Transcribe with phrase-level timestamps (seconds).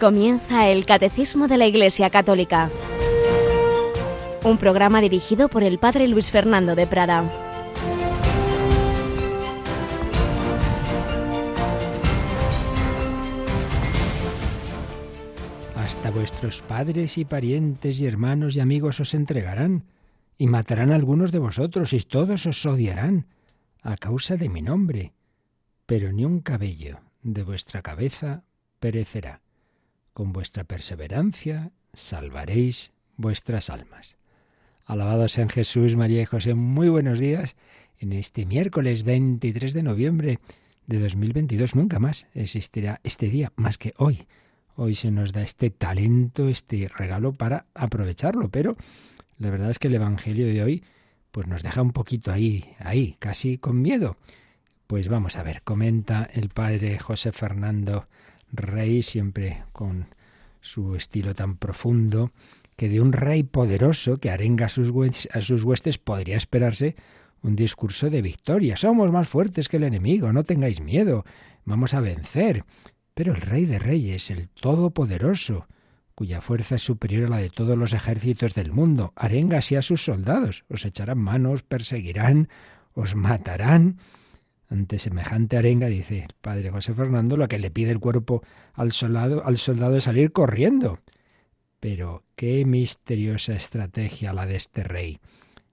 [0.00, 2.70] Comienza el Catecismo de la Iglesia Católica,
[4.44, 7.28] un programa dirigido por el Padre Luis Fernando de Prada.
[15.74, 19.82] Hasta vuestros padres y parientes y hermanos y amigos os entregarán,
[20.36, 23.26] y matarán a algunos de vosotros, y todos os odiarán,
[23.82, 25.12] a causa de mi nombre.
[25.86, 28.44] Pero ni un cabello de vuestra cabeza
[28.78, 29.40] perecerá
[30.18, 34.16] con vuestra perseverancia salvaréis vuestras almas.
[34.84, 37.54] Alabados sean Jesús, María y José, muy buenos días
[38.00, 40.40] en este miércoles 23 de noviembre
[40.88, 41.76] de 2022.
[41.76, 44.26] Nunca más existirá este día más que hoy.
[44.74, 48.76] Hoy se nos da este talento, este regalo para aprovecharlo, pero
[49.38, 50.84] la verdad es que el Evangelio de hoy
[51.30, 54.16] pues nos deja un poquito ahí, ahí, casi con miedo.
[54.88, 58.08] Pues vamos a ver, comenta el padre José Fernando
[58.52, 60.08] rey, siempre con
[60.60, 62.32] su estilo tan profundo,
[62.76, 66.94] que de un rey poderoso que arenga a sus, huestes podría esperarse
[67.42, 68.76] un discurso de victoria.
[68.76, 71.24] Somos más fuertes que el enemigo, no tengáis miedo,
[71.64, 72.64] vamos a vencer.
[73.14, 75.66] Pero el rey de reyes, el todopoderoso,
[76.14, 79.82] cuya fuerza es superior a la de todos los ejércitos del mundo, arenga así a
[79.82, 82.48] sus soldados, os echarán manos, perseguirán,
[82.92, 83.98] os matarán,
[84.68, 88.42] ante semejante arenga, dice padre José Fernando, lo que le pide el cuerpo
[88.74, 91.00] al soldado, al soldado es salir corriendo.
[91.80, 95.20] Pero qué misteriosa estrategia la de este rey.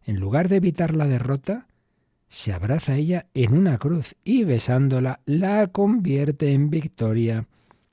[0.03, 1.67] En lugar de evitar la derrota,
[2.29, 7.47] se abraza ella en una cruz y besándola la convierte en victoria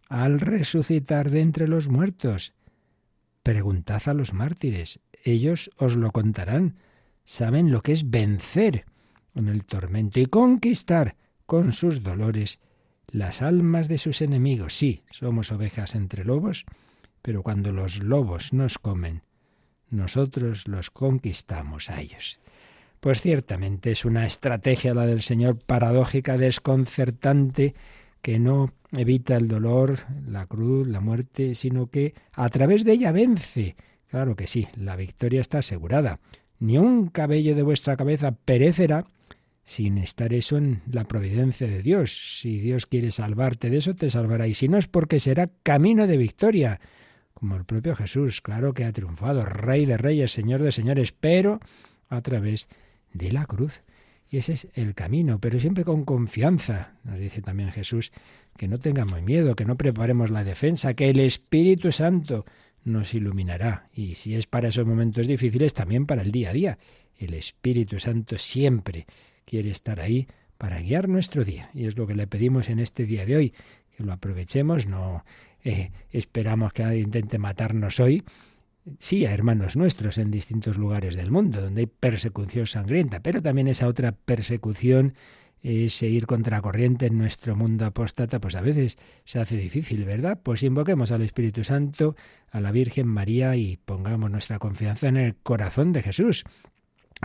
[0.09, 2.55] al resucitar de entre los muertos.
[3.43, 6.77] Preguntad a los mártires, ellos os lo contarán,
[7.25, 8.85] saben lo que es vencer
[9.35, 11.17] en el tormento y conquistar
[11.47, 12.61] con sus dolores
[13.09, 14.75] las almas de sus enemigos.
[14.75, 16.65] Sí, somos ovejas entre lobos,
[17.21, 19.23] pero cuando los lobos nos comen,
[19.91, 22.41] nosotros los conquistamos a ellos.
[23.01, 27.75] Pues ciertamente es una estrategia la del Señor paradójica, desconcertante,
[28.23, 33.13] que no evita el dolor, la cruz, la muerte, sino que a través de ella
[33.13, 33.77] vence.
[34.07, 36.21] Claro que sí, la victoria está asegurada.
[36.61, 39.05] Ni un cabello de vuestra cabeza perecerá,
[39.65, 42.41] sin estar eso en la providencia de Dios.
[42.41, 44.47] Si Dios quiere salvarte de eso, te salvará.
[44.47, 46.81] Y si no es porque será camino de victoria,
[47.35, 51.61] como el propio Jesús, claro que ha triunfado, Rey de Reyes, Señor de Señores, pero
[52.09, 52.69] a través
[53.13, 53.83] de la cruz.
[54.29, 56.95] Y ese es el camino, pero siempre con confianza.
[57.05, 58.13] Nos dice también Jesús
[58.57, 62.47] que no tengamos miedo, que no preparemos la defensa, que el Espíritu Santo
[62.85, 63.89] nos iluminará.
[63.93, 66.79] Y si es para esos momentos difíciles, también para el día a día.
[67.17, 69.07] El Espíritu Santo siempre
[69.53, 71.69] quiere estar ahí para guiar nuestro día.
[71.75, 73.53] Y es lo que le pedimos en este día de hoy,
[73.95, 75.27] que lo aprovechemos, no
[75.63, 78.25] eh, esperamos que nadie intente matarnos hoy.
[78.99, 83.69] Sí, a hermanos nuestros en distintos lugares del mundo, donde hay persecución sangrienta, pero también
[83.69, 85.13] esa otra persecución,
[85.63, 88.97] ese ir contracorriente en nuestro mundo apóstata, pues a veces
[89.27, 90.41] se hace difícil, ¿verdad?
[90.43, 92.17] Pues invoquemos al Espíritu Santo,
[92.51, 96.45] a la Virgen María y pongamos nuestra confianza en el corazón de Jesús,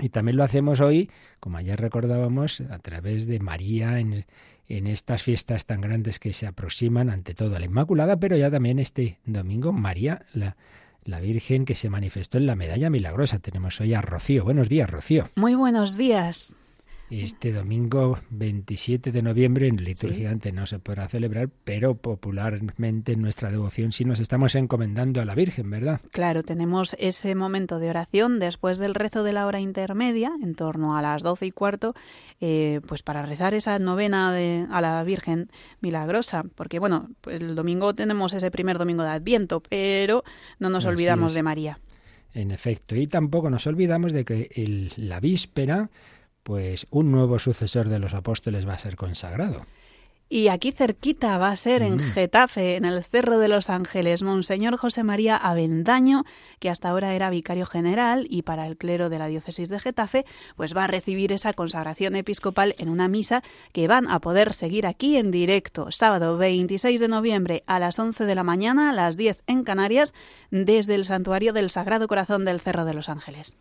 [0.01, 1.09] y también lo hacemos hoy,
[1.39, 4.25] como ayer recordábamos, a través de María en,
[4.67, 8.79] estas fiestas tan grandes que se aproximan, ante todo a la Inmaculada, pero ya también
[8.79, 10.57] este domingo María, la,
[11.03, 13.39] la Virgen que se manifestó en la medalla milagrosa.
[13.39, 14.43] Tenemos hoy a Rocío.
[14.43, 15.29] Buenos días, Rocío.
[15.35, 16.57] Muy buenos días.
[17.09, 23.49] Este domingo 27 de noviembre en liturgia no se podrá celebrar, pero popularmente en nuestra
[23.49, 26.01] devoción sí nos estamos encomendando a la Virgen, ¿verdad?
[26.11, 30.97] Claro, tenemos ese momento de oración después del rezo de la hora intermedia, en torno
[30.97, 31.95] a las doce y cuarto,
[32.41, 37.95] eh, pues para rezar esa novena de, a la Virgen Milagrosa, porque bueno, el domingo
[37.95, 40.25] tenemos ese primer domingo de Adviento, pero
[40.59, 41.79] no nos olvidamos de María.
[42.33, 45.89] En efecto, y tampoco nos olvidamos de que el, la víspera
[46.47, 49.65] pues un nuevo sucesor de los apóstoles va a ser consagrado.
[50.29, 51.99] Y aquí cerquita va a ser en mm.
[51.99, 56.23] Getafe, en el Cerro de los Ángeles, Monseñor José María Avendaño,
[56.59, 60.25] que hasta ahora era vicario general y para el clero de la diócesis de Getafe,
[60.55, 64.87] pues va a recibir esa consagración episcopal en una misa que van a poder seguir
[64.87, 69.17] aquí en directo, sábado 26 de noviembre a las 11 de la mañana, a las
[69.17, 70.13] 10 en Canarias,
[70.49, 73.53] desde el Santuario del Sagrado Corazón del Cerro de los Ángeles.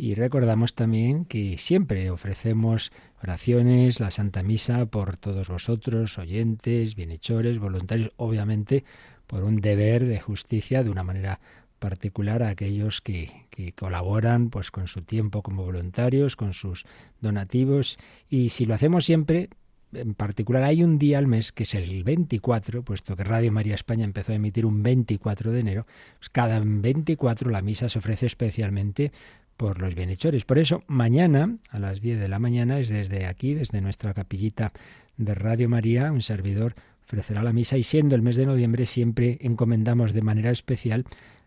[0.00, 7.58] Y recordamos también que siempre ofrecemos oraciones, la Santa Misa por todos vosotros, oyentes, bienhechores,
[7.58, 8.84] voluntarios, obviamente
[9.26, 11.40] por un deber de justicia de una manera
[11.80, 16.84] particular a aquellos que, que, colaboran pues con su tiempo como voluntarios, con sus
[17.20, 17.98] donativos.
[18.28, 19.50] Y si lo hacemos siempre
[19.92, 23.74] en particular hay un día al mes que es el 24, puesto que Radio María
[23.74, 25.86] España empezó a emitir un 24 de enero,
[26.18, 29.12] pues cada 24 la misa se ofrece especialmente
[29.58, 30.44] por los bienhechores.
[30.44, 34.72] Por eso, mañana a las 10 de la mañana es desde aquí, desde nuestra capillita
[35.16, 39.36] de Radio María, un servidor ofrecerá la misa y siendo el mes de noviembre siempre
[39.40, 41.04] encomendamos de manera especial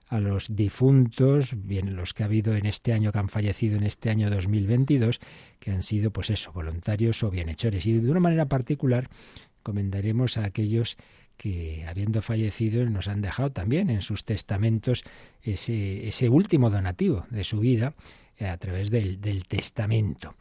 [0.10, 3.84] a los difuntos, bien los que ha habido en este año, que han fallecido en
[3.84, 5.22] este año 2022,
[5.60, 7.86] que han sido, pues eso, voluntarios o bienhechores.
[7.86, 9.10] Y de una manera particular,
[9.64, 10.98] comendaremos a aquellos
[11.42, 15.04] que, habiendo fallecido, nos han dejado también en sus testamentos
[15.42, 17.96] ese, ese último donativo de su vida
[18.38, 20.36] eh, a través del, del, testamento.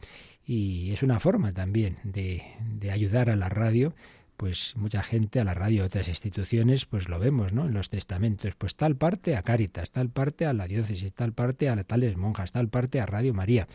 [0.45, 3.95] Y es una forma también de, de ayudar a la radio
[4.37, 7.67] pues mucha gente a la radio, otras instituciones, pues lo vemos, ¿no?
[7.67, 11.69] En los testamentos, pues tal parte a Cáritas, tal parte a la diócesis, tal parte
[11.69, 13.67] a tales monjas, tal parte a Radio María.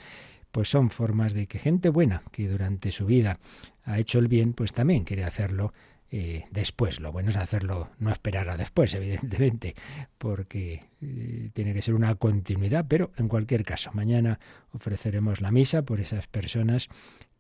[0.51, 3.39] Pues son formas de que gente buena, que durante su vida
[3.85, 5.73] ha hecho el bien, pues también quiere hacerlo
[6.11, 7.01] eh, después.
[7.01, 9.75] Lo bueno es hacerlo, no esperar a después, evidentemente,
[10.19, 14.39] porque eh, tiene que ser una continuidad, pero en cualquier caso, mañana
[14.73, 16.89] ofreceremos la misa por esas personas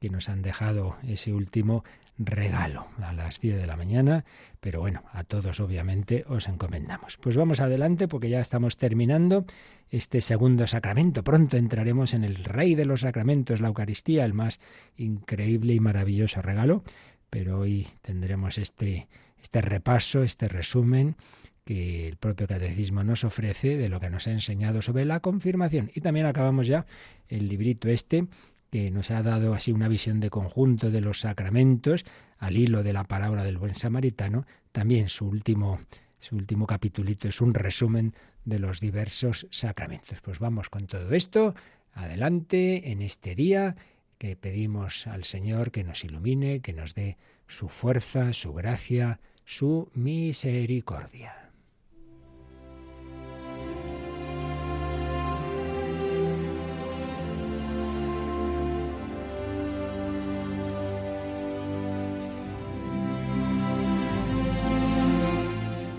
[0.01, 1.85] que nos han dejado ese último
[2.19, 4.25] regalo a las 10 de la mañana,
[4.61, 7.19] pero bueno, a todos obviamente os encomendamos.
[7.19, 9.45] Pues vamos adelante porque ya estamos terminando
[9.91, 11.23] este segundo sacramento.
[11.23, 14.61] Pronto entraremos en el rey de los sacramentos, la Eucaristía, el más
[14.97, 16.85] increíble y maravilloso regalo,
[17.31, 19.08] pero hoy tendremos este,
[19.38, 21.17] este repaso, este resumen
[21.64, 25.90] que el propio catecismo nos ofrece de lo que nos ha enseñado sobre la confirmación.
[25.94, 26.87] Y también acabamos ya
[27.28, 28.26] el librito este
[28.70, 32.05] que nos ha dado así una visión de conjunto de los sacramentos
[32.38, 35.81] al hilo de la palabra del buen samaritano, también su último
[36.19, 38.14] su último capitulito es un resumen
[38.44, 40.20] de los diversos sacramentos.
[40.23, 41.55] Pues vamos con todo esto,
[41.93, 43.76] adelante en este día
[44.19, 47.17] que pedimos al Señor que nos ilumine, que nos dé
[47.49, 51.47] su fuerza, su gracia, su misericordia.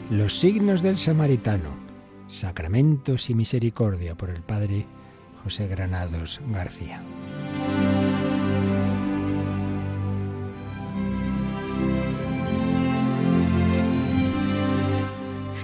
[0.09, 1.77] Los signos del samaritano,
[2.27, 4.85] sacramentos y misericordia por el Padre
[5.43, 7.01] José Granados García.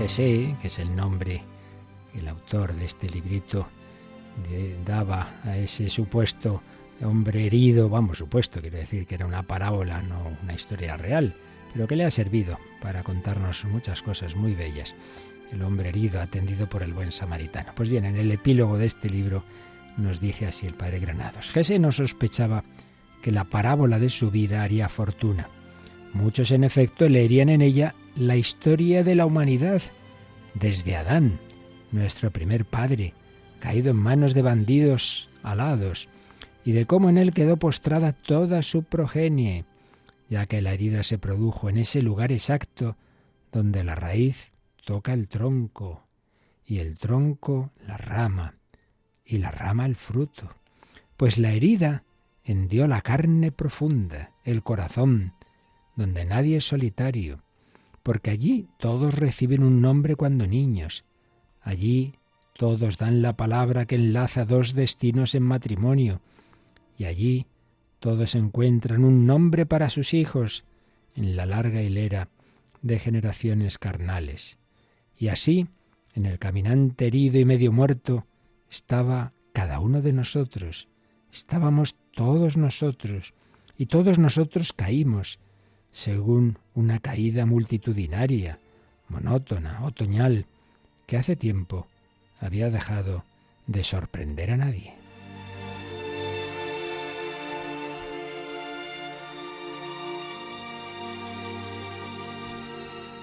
[0.03, 1.41] Jesé, que es el nombre
[2.11, 3.69] que el autor de este librito
[4.85, 6.61] daba a ese supuesto
[7.01, 11.33] hombre herido, vamos, supuesto, quiero decir que era una parábola, no una historia real,
[11.71, 14.93] pero que le ha servido para contarnos muchas cosas muy bellas.
[15.53, 17.71] El hombre herido atendido por el buen samaritano.
[17.73, 19.45] Pues bien, en el epílogo de este libro
[19.95, 21.49] nos dice así el padre Granados.
[21.49, 22.65] Jesé no sospechaba
[23.21, 25.47] que la parábola de su vida haría fortuna.
[26.13, 29.81] Muchos en efecto leerían en ella la historia de la humanidad,
[30.53, 31.39] desde Adán,
[31.91, 33.13] nuestro primer padre,
[33.59, 36.07] caído en manos de bandidos alados,
[36.63, 39.65] y de cómo en él quedó postrada toda su progenie,
[40.29, 42.95] ya que la herida se produjo en ese lugar exacto
[43.51, 44.51] donde la raíz
[44.85, 46.03] toca el tronco
[46.65, 48.55] y el tronco la rama
[49.25, 50.55] y la rama el fruto.
[51.17, 52.03] Pues la herida
[52.43, 55.33] hendió la carne profunda, el corazón,
[55.95, 57.43] donde nadie es solitario,
[58.03, 61.05] porque allí todos reciben un nombre cuando niños,
[61.61, 62.15] allí
[62.55, 66.21] todos dan la palabra que enlaza dos destinos en matrimonio,
[66.97, 67.47] y allí
[67.99, 70.65] todos encuentran un nombre para sus hijos
[71.15, 72.29] en la larga hilera
[72.81, 74.57] de generaciones carnales.
[75.17, 75.67] Y así,
[76.13, 78.27] en el caminante herido y medio muerto,
[78.69, 80.89] estaba cada uno de nosotros,
[81.31, 83.33] estábamos todos nosotros,
[83.77, 85.39] y todos nosotros caímos,
[85.93, 88.59] según una caída multitudinaria,
[89.07, 90.47] monótona, otoñal,
[91.05, 91.87] que hace tiempo
[92.41, 93.23] había dejado
[93.67, 94.95] de sorprender a nadie.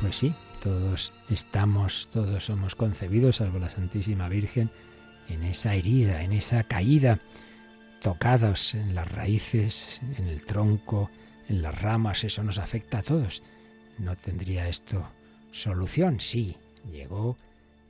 [0.01, 4.71] Pues sí, todos estamos, todos somos concebidos, salvo la Santísima Virgen,
[5.29, 7.19] en esa herida, en esa caída,
[8.01, 11.11] tocados en las raíces, en el tronco,
[11.51, 13.43] en las ramas, eso nos afecta a todos.
[13.99, 15.11] ¿No tendría esto
[15.51, 16.21] solución?
[16.21, 16.57] Sí,
[16.93, 17.37] llegó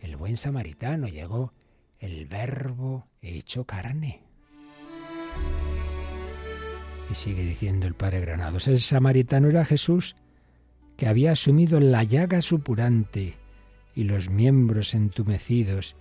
[0.01, 1.53] el buen samaritano, llegó
[1.99, 4.23] el verbo hecho carne.
[7.11, 10.17] Y sigue diciendo el padre Granados, el samaritano era Jesús,
[10.97, 13.35] que había asumido la llaga supurante
[13.95, 15.97] y los miembros entumecidos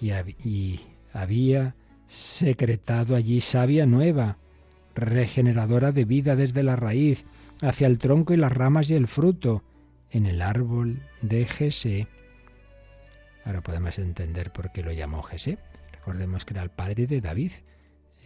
[0.00, 0.80] y, y
[1.12, 1.76] había
[2.08, 4.38] secretado allí savia nueva,
[4.96, 7.24] regeneradora de vida desde la raíz,
[7.62, 9.62] hacia el tronco y las ramas y el fruto,
[10.10, 12.06] en el árbol de Jesé.
[13.44, 15.58] Ahora podemos entender por qué lo llamó Jesé.
[15.92, 17.52] Recordemos que era el padre de David.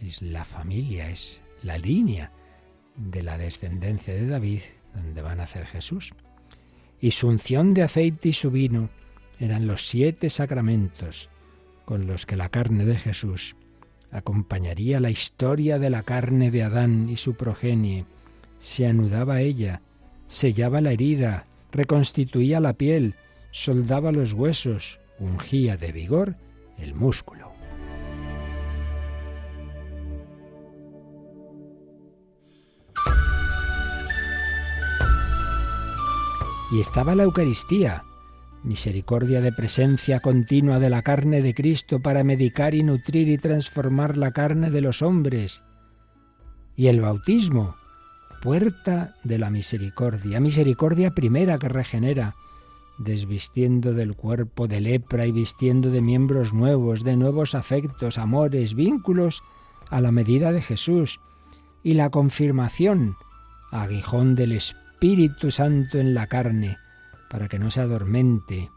[0.01, 2.31] Es la familia, es la línea
[2.95, 4.61] de la descendencia de David
[4.95, 6.11] donde va a nacer Jesús.
[6.99, 8.89] Y su unción de aceite y su vino
[9.39, 11.29] eran los siete sacramentos
[11.85, 13.55] con los que la carne de Jesús
[14.11, 18.05] acompañaría la historia de la carne de Adán y su progenie,
[18.59, 19.81] se anudaba ella,
[20.27, 23.15] sellaba la herida, reconstituía la piel,
[23.51, 26.35] soldaba los huesos, ungía de vigor
[26.77, 27.51] el músculo.
[36.71, 38.03] Y estaba la Eucaristía,
[38.63, 44.17] misericordia de presencia continua de la carne de Cristo para medicar y nutrir y transformar
[44.17, 45.63] la carne de los hombres.
[46.75, 47.75] Y el bautismo,
[48.41, 52.35] puerta de la misericordia, misericordia primera que regenera,
[52.97, 59.43] desvistiendo del cuerpo de lepra y vistiendo de miembros nuevos, de nuevos afectos, amores, vínculos,
[59.89, 61.19] a la medida de Jesús,
[61.83, 63.15] y la confirmación,
[63.71, 66.77] aguijón del Espíritu Santo en la carne,
[67.31, 68.69] para que no se adormente,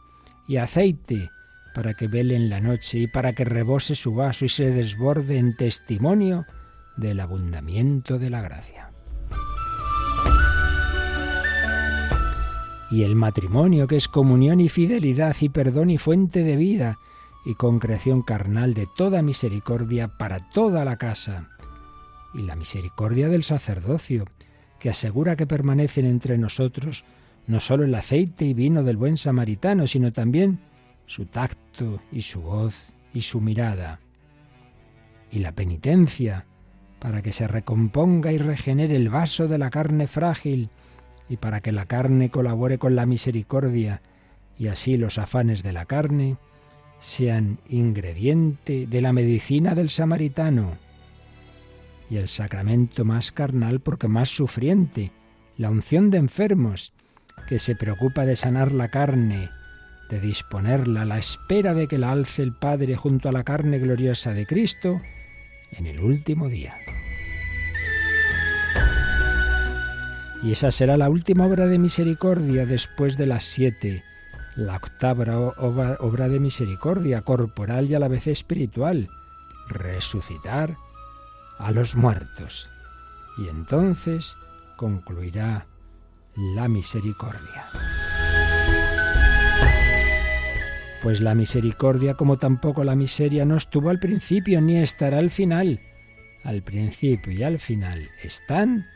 [0.46, 1.30] y aceite
[1.74, 5.38] para que vele en la noche y para que rebose su vaso y se desborde
[5.38, 6.46] en testimonio
[6.96, 8.92] del abundamiento de la gracia.
[12.92, 16.98] Y el matrimonio, que es comunión y fidelidad y perdón y fuente de vida
[17.44, 21.48] y concreción carnal de toda misericordia para toda la casa.
[22.32, 24.26] Y la misericordia del sacerdocio,
[24.78, 27.04] que asegura que permanecen entre nosotros
[27.46, 30.60] no solo el aceite y vino del buen samaritano, sino también
[31.06, 34.00] su tacto y su voz y su mirada.
[35.30, 36.46] Y la penitencia,
[36.98, 40.70] para que se recomponga y regenere el vaso de la carne frágil,
[41.28, 44.02] y para que la carne colabore con la misericordia,
[44.58, 46.36] y así los afanes de la carne
[46.98, 50.78] sean ingrediente de la medicina del samaritano,
[52.08, 55.12] y el sacramento más carnal porque más sufriente,
[55.56, 56.92] la unción de enfermos,
[57.48, 59.50] que se preocupa de sanar la carne,
[60.08, 63.78] de disponerla a la espera de que la alce el Padre junto a la carne
[63.78, 65.00] gloriosa de Cristo
[65.72, 66.74] en el último día.
[70.42, 74.04] Y esa será la última obra de misericordia después de las siete,
[74.56, 79.08] la octava obra de misericordia corporal y a la vez espiritual,
[79.68, 80.76] resucitar
[81.58, 82.68] a los muertos.
[83.38, 84.36] Y entonces
[84.76, 85.66] concluirá
[86.36, 87.66] la misericordia.
[91.02, 95.80] Pues la misericordia, como tampoco la miseria, no estuvo al principio ni estará al final.
[96.44, 98.86] Al principio y al final están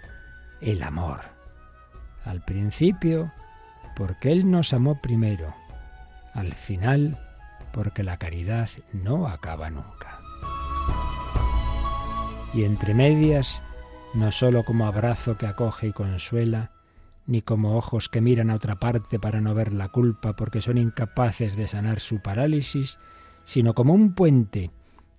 [0.60, 1.20] el amor.
[2.24, 3.32] Al principio,
[3.94, 5.54] porque Él nos amó primero.
[6.32, 7.18] Al final,
[7.72, 10.18] porque la caridad no acaba nunca.
[12.54, 13.60] Y entre medias,
[14.14, 16.70] no sólo como abrazo que acoge y consuela,
[17.28, 20.78] ni como ojos que miran a otra parte para no ver la culpa porque son
[20.78, 22.98] incapaces de sanar su parálisis,
[23.44, 24.70] sino como un puente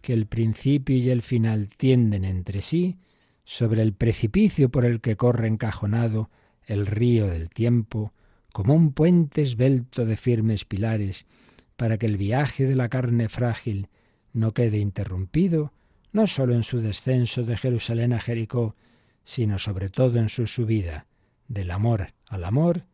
[0.01, 2.97] que el principio y el final tienden entre sí
[3.45, 6.31] sobre el precipicio por el que corre encajonado
[6.65, 8.11] el río del tiempo,
[8.51, 11.27] como un puente esbelto de firmes pilares,
[11.75, 13.87] para que el viaje de la carne frágil
[14.33, 15.73] no quede interrumpido,
[16.11, 18.75] no sólo en su descenso de Jerusalén a Jericó,
[19.23, 21.05] sino sobre todo en su subida,
[21.49, 22.85] del amor al amor,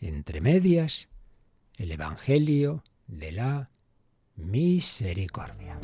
[0.00, 1.08] entre medias,
[1.76, 3.70] el Evangelio de la
[4.34, 5.78] misericordia.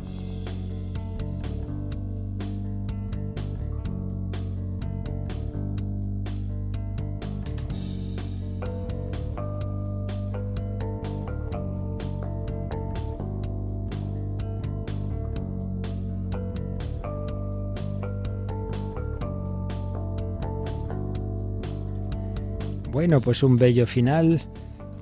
[22.99, 24.43] Bueno, pues un bello final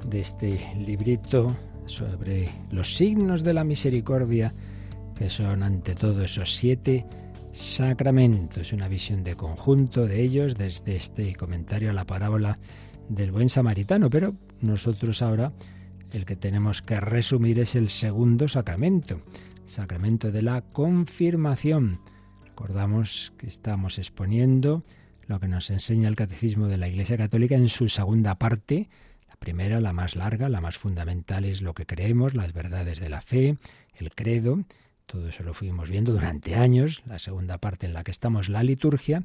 [0.07, 1.47] de este librito
[1.87, 4.53] sobre los signos de la misericordia,
[5.17, 7.07] que son ante todo esos siete
[7.55, 12.59] sacramentos, una visión de conjunto de ellos desde este comentario a la parábola
[13.09, 15.55] del buen samaritano, pero nosotros ahora
[16.13, 19.23] el que tenemos que resumir es el segundo sacramento,
[19.65, 22.03] sacramento de la confirmación.
[22.45, 24.85] Recordamos que estamos exponiendo
[25.27, 28.89] lo que nos enseña el Catecismo de la Iglesia Católica en su segunda parte.
[29.29, 33.09] La primera, la más larga, la más fundamental es lo que creemos, las verdades de
[33.09, 33.57] la fe,
[33.95, 34.65] el credo.
[35.07, 37.03] Todo eso lo fuimos viendo durante años.
[37.07, 39.25] La segunda parte en la que estamos, la liturgia,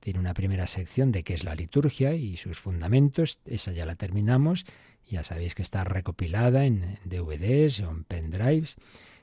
[0.00, 3.96] tiene una primera sección de qué es la liturgia y sus fundamentos, esa ya la
[3.96, 4.66] terminamos,
[5.08, 8.76] ya sabéis que está recopilada en DVDs o en pendrives,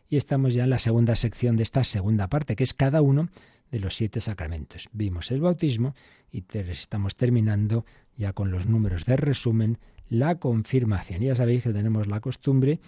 [0.10, 3.30] y estamos ya en la segunda sección de esta segunda parte, que es cada uno
[3.74, 4.88] de los siete sacramentos.
[4.94, 5.96] Vimos el bautismo
[6.30, 11.22] y estamos terminando ya con los números de resumen, la confirmación.
[11.22, 12.80] Ya sabéis que tenemos la costumbre,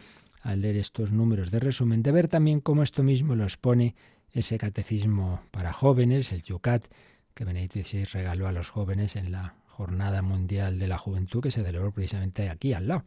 [0.44, 3.96] al leer estos números de resumen, de ver también cómo esto mismo los pone
[4.32, 6.86] ese catecismo para jóvenes, el Yucat,
[7.34, 11.50] que Benedicto XVI regaló a los jóvenes en la Jornada Mundial de la Juventud que
[11.50, 13.06] se celebró precisamente aquí al lado,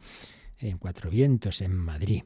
[0.57, 2.23] en Cuatro Vientos, en Madrid.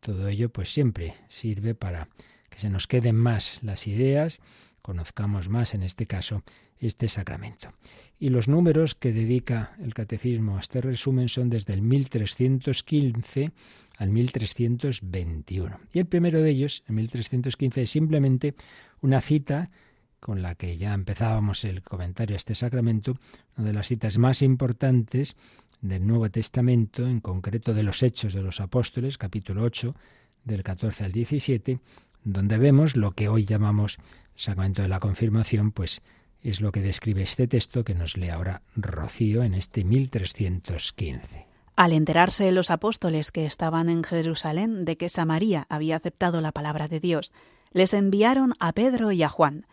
[0.00, 2.08] Todo ello pues siempre sirve para
[2.50, 4.40] que se nos queden más las ideas,
[4.86, 6.44] conozcamos más en este caso
[6.78, 7.72] este sacramento.
[8.20, 13.50] Y los números que dedica el catecismo a este resumen son desde el 1315
[13.98, 15.80] al 1321.
[15.92, 18.54] Y el primero de ellos, el 1315, es simplemente
[19.00, 19.72] una cita
[20.20, 23.18] con la que ya empezábamos el comentario a este sacramento,
[23.56, 25.34] una de las citas más importantes
[25.80, 29.96] del Nuevo Testamento, en concreto de los Hechos de los Apóstoles, capítulo 8,
[30.44, 31.80] del 14 al 17,
[32.22, 33.98] donde vemos lo que hoy llamamos
[34.36, 36.02] sacramento de la confirmación, pues
[36.42, 41.46] es lo que describe este texto que nos lee ahora Rocío en este 1315.
[41.74, 46.88] Al enterarse los apóstoles que estaban en Jerusalén de que Samaría había aceptado la palabra
[46.88, 47.32] de Dios,
[47.72, 49.66] les enviaron a Pedro y a Juan.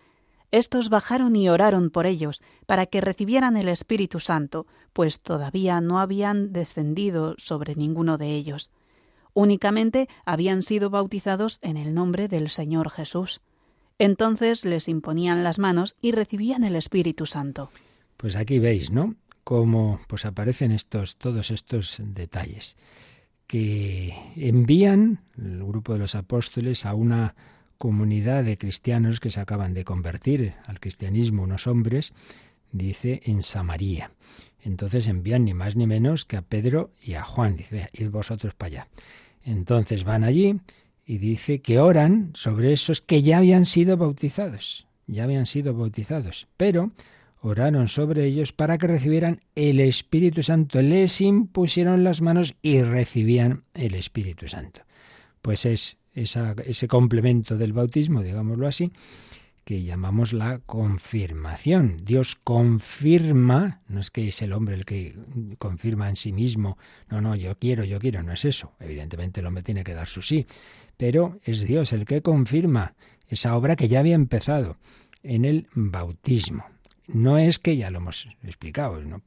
[0.51, 5.99] Estos bajaron y oraron por ellos para que recibieran el Espíritu Santo, pues todavía no
[5.99, 8.69] habían descendido sobre ninguno de ellos.
[9.33, 13.41] Únicamente habían sido bautizados en el nombre del Señor Jesús.
[14.03, 17.69] Entonces les imponían las manos y recibían el Espíritu Santo.
[18.17, 19.15] Pues aquí veis, ¿no?
[19.45, 22.75] Cómo pues aparecen estos todos estos detalles
[23.47, 27.35] que envían el grupo de los apóstoles a una
[27.77, 32.13] comunidad de cristianos que se acaban de convertir al cristianismo, unos hombres,
[32.73, 34.11] dice en Samaria.
[34.59, 38.53] Entonces envían ni más ni menos que a Pedro y a Juan, dice, id vosotros
[38.53, 38.87] para allá.
[39.43, 40.59] Entonces van allí,
[41.05, 46.47] y dice que oran sobre esos que ya habían sido bautizados, ya habían sido bautizados,
[46.57, 46.91] pero
[47.41, 53.63] oraron sobre ellos para que recibieran el Espíritu Santo, les impusieron las manos y recibían
[53.73, 54.81] el Espíritu Santo.
[55.41, 58.91] Pues es ese complemento del bautismo, digámoslo así,
[59.65, 61.97] que llamamos la confirmación.
[62.03, 65.15] Dios confirma, no es que es el hombre el que
[65.57, 66.77] confirma en sí mismo,
[67.09, 68.73] no, no, yo quiero, yo quiero, no es eso.
[68.79, 70.45] Evidentemente el hombre tiene que dar su sí,
[70.97, 72.95] pero es Dios el que confirma
[73.27, 74.77] esa obra que ya había empezado
[75.23, 76.65] en el bautismo.
[77.07, 79.21] No es que ya lo hemos explicado, ¿no?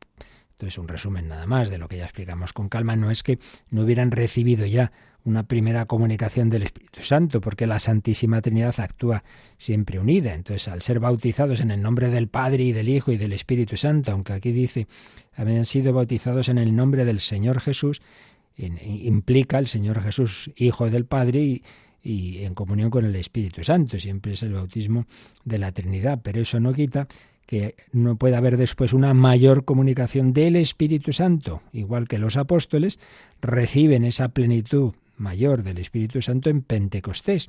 [0.50, 3.22] Esto es un resumen nada más de lo que ya explicamos con calma, no es
[3.22, 4.90] que no hubieran recibido ya
[5.26, 9.24] una primera comunicación del Espíritu Santo, porque la Santísima Trinidad actúa
[9.58, 10.32] siempre unida.
[10.32, 13.76] Entonces, al ser bautizados en el nombre del Padre y del Hijo y del Espíritu
[13.76, 14.86] Santo, aunque aquí dice,
[15.34, 18.00] habían sido bautizados en el nombre del Señor Jesús,
[18.56, 21.62] implica el Señor Jesús, Hijo del Padre, y,
[22.02, 23.98] y en comunión con el Espíritu Santo.
[23.98, 25.06] Siempre es el bautismo
[25.44, 27.08] de la Trinidad, pero eso no quita
[27.46, 32.98] que no pueda haber después una mayor comunicación del Espíritu Santo, igual que los apóstoles
[33.40, 37.48] reciben esa plenitud mayor del Espíritu Santo en Pentecostés.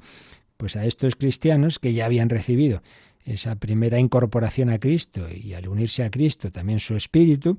[0.55, 2.81] Pues a estos cristianos que ya habían recibido
[3.25, 7.57] esa primera incorporación a Cristo y al unirse a Cristo también su espíritu,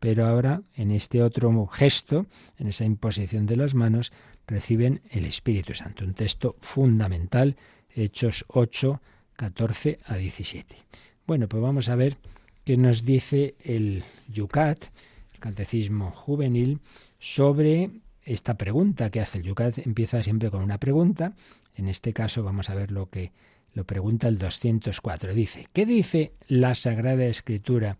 [0.00, 2.26] pero ahora en este otro gesto,
[2.58, 4.12] en esa imposición de las manos,
[4.46, 6.04] reciben el Espíritu Santo.
[6.04, 7.56] Un texto fundamental,
[7.94, 9.00] Hechos 8,
[9.34, 10.76] 14 a 17.
[11.26, 12.16] Bueno, pues vamos a ver
[12.64, 14.84] qué nos dice el Yucat,
[15.34, 16.80] el Catecismo Juvenil,
[17.18, 17.90] sobre
[18.22, 19.78] esta pregunta que hace el Yucat.
[19.78, 21.34] Empieza siempre con una pregunta.
[21.74, 23.32] En este caso vamos a ver lo que
[23.74, 25.34] lo pregunta el 204.
[25.34, 27.98] Dice, ¿qué dice la Sagrada Escritura?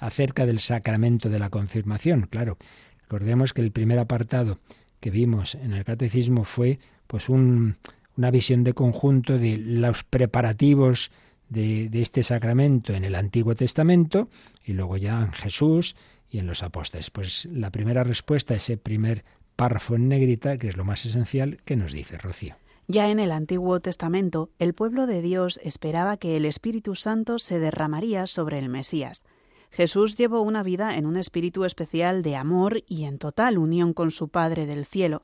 [0.00, 2.26] Acerca del sacramento de la confirmación.
[2.28, 2.58] Claro,
[3.02, 4.58] recordemos que el primer apartado
[4.98, 11.12] que vimos en el catecismo fue pues una visión de conjunto de los preparativos
[11.48, 14.28] de, de, este sacramento en el Antiguo Testamento
[14.64, 15.96] y luego ya en Jesús
[16.28, 17.10] y en los apóstoles.
[17.10, 19.24] Pues la primera respuesta, ese primer
[19.56, 22.56] párrafo en negrita, que es lo más esencial, que nos dice Rocío.
[22.86, 27.58] Ya en el Antiguo Testamento, el pueblo de Dios esperaba que el Espíritu Santo se
[27.58, 29.24] derramaría sobre el Mesías.
[29.70, 34.10] Jesús llevó una vida en un espíritu especial de amor y en total unión con
[34.10, 35.22] su Padre del cielo.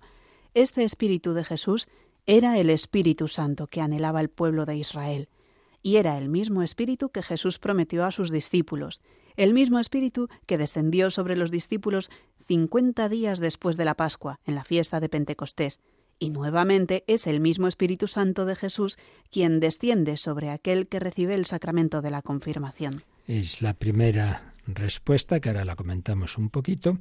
[0.54, 1.88] Este espíritu de Jesús
[2.26, 5.28] era el Espíritu Santo que anhelaba el pueblo de Israel.
[5.82, 9.00] Y era el mismo espíritu que Jesús prometió a sus discípulos,
[9.37, 12.11] el mismo espíritu que descendió sobre los discípulos
[12.46, 15.80] cincuenta días después de la Pascua, en la fiesta de Pentecostés,
[16.18, 18.98] y nuevamente es el mismo Espíritu Santo de Jesús
[19.30, 23.02] quien desciende sobre aquel que recibe el sacramento de la confirmación.
[23.26, 26.98] Es la primera respuesta, que ahora la comentamos un poquito,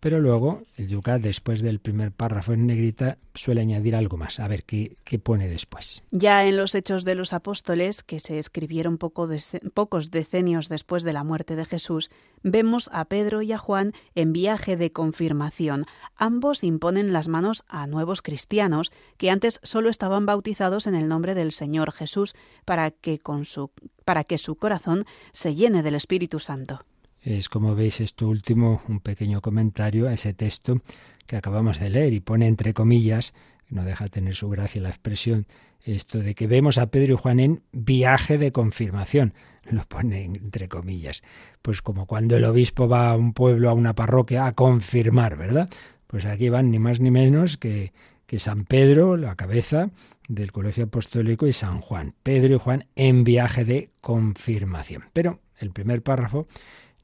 [0.00, 4.38] pero luego el Yucat, después del primer párrafo en negrita, suele añadir algo más.
[4.38, 6.02] A ver qué, qué pone después.
[6.10, 9.28] Ya en los Hechos de los Apóstoles, que se escribieron poco
[9.74, 12.10] pocos decenios después de la muerte de Jesús,
[12.42, 15.84] vemos a Pedro y a Juan en viaje de confirmación.
[16.16, 21.34] Ambos imponen las manos a nuevos cristianos que antes solo estaban bautizados en el nombre
[21.34, 23.70] del Señor Jesús para que, con su,
[24.04, 26.80] para que su corazón se llene del Espíritu Santo.
[27.22, 30.78] Es como veis esto último, un pequeño comentario a ese texto
[31.26, 33.34] que acabamos de leer y pone entre comillas,
[33.68, 35.46] no deja tener su gracia la expresión,
[35.82, 39.34] esto de que vemos a Pedro y Juan en viaje de confirmación,
[39.70, 41.22] lo pone entre comillas,
[41.62, 45.68] pues como cuando el obispo va a un pueblo, a una parroquia, a confirmar, ¿verdad?
[46.06, 47.92] Pues aquí van ni más ni menos que,
[48.26, 49.90] que San Pedro, la cabeza
[50.28, 52.14] del Colegio Apostólico, y San Juan.
[52.22, 55.04] Pedro y Juan en viaje de confirmación.
[55.12, 56.46] Pero el primer párrafo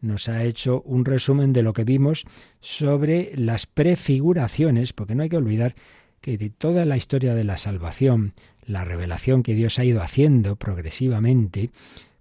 [0.04, 2.24] nos ha hecho un resumen de lo que vimos
[2.60, 5.74] sobre las prefiguraciones, porque no hay que olvidar
[6.20, 8.34] que de toda la historia de la salvación,
[8.66, 11.70] la revelación que Dios ha ido haciendo progresivamente,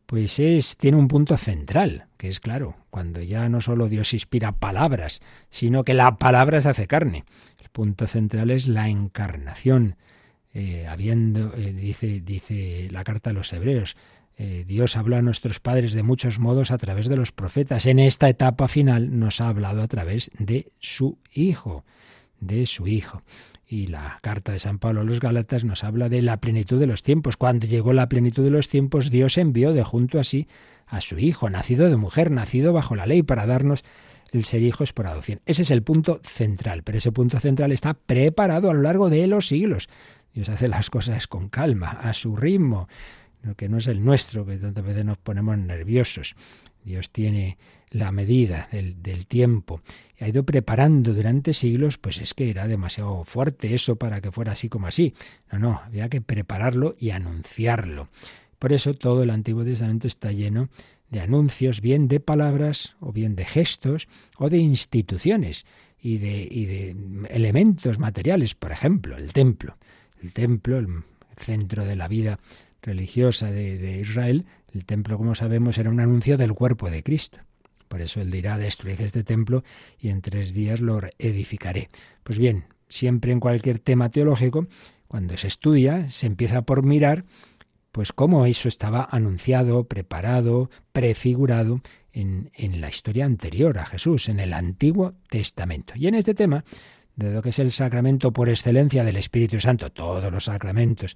[0.06, 4.52] pues es tiene un punto central, que es claro, cuando ya no solo Dios inspira
[4.52, 7.24] palabras, sino que la palabra se hace carne.
[7.62, 9.96] El punto central es la encarnación.
[10.54, 13.98] Eh, habiendo, eh, dice, dice la carta a los hebreos,
[14.36, 17.86] eh, Dios habló a nuestros padres de muchos modos a través de los profetas.
[17.86, 21.86] En esta etapa final nos ha hablado a través de su Hijo,
[22.40, 23.22] de su Hijo.
[23.68, 26.88] Y la carta de San Pablo a los Gálatas nos habla de la plenitud de
[26.88, 27.38] los tiempos.
[27.38, 30.48] Cuando llegó la plenitud de los tiempos, Dios envió de junto a sí
[30.86, 33.84] a su Hijo, nacido de mujer, nacido bajo la ley, para darnos
[34.32, 35.08] el ser hijos por.
[35.46, 39.26] Ese es el punto central, pero ese punto central está preparado a lo largo de
[39.28, 39.90] los siglos.
[40.34, 42.88] Dios hace las cosas con calma, a su ritmo
[43.56, 46.36] que no es el nuestro, que tantas veces nos ponemos nerviosos.
[46.84, 47.58] Dios tiene
[47.90, 49.82] la medida del, del, tiempo.
[50.20, 54.32] Y ha ido preparando durante siglos, pues es que era demasiado fuerte eso para que
[54.32, 55.14] fuera así como así.
[55.52, 58.10] No, no, había que prepararlo y anunciarlo.
[58.60, 60.70] Por eso todo el Antiguo Testamento está lleno
[61.10, 65.66] de anuncios, bien de palabras, o bien de gestos, o de instituciones,
[66.02, 66.96] y de, y de
[67.30, 69.78] elementos materiales, por ejemplo, el templo.
[70.22, 71.04] El templo, el
[71.38, 72.40] centro de la vida
[72.84, 77.40] religiosa de, Israel, el templo, como sabemos, era un anuncio del cuerpo de Cristo.
[77.88, 79.64] Por eso él dirá, destruid este templo
[80.00, 81.90] y en tres días lo edificaré.
[82.24, 84.68] Pues bien, siempre en cualquier tema teológico,
[85.08, 87.26] cuando se estudia, se empieza por mirar
[87.92, 94.40] pues cómo eso estaba anunciado, preparado, prefigurado en, en, la historia anterior a Jesús, en
[94.40, 95.94] el Antiguo Testamento.
[95.96, 96.66] Y en este tema,
[97.16, 101.16] de lo que es el sacramento por excelencia del Espíritu Santo, todos los sacramentos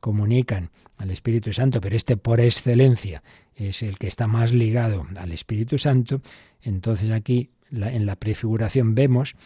[0.00, 3.22] comunican al Espíritu Santo, pero este por excelencia
[3.54, 6.20] es el que está más ligado al Espíritu Santo,
[6.62, 9.36] entonces aquí en la prefiguración vemos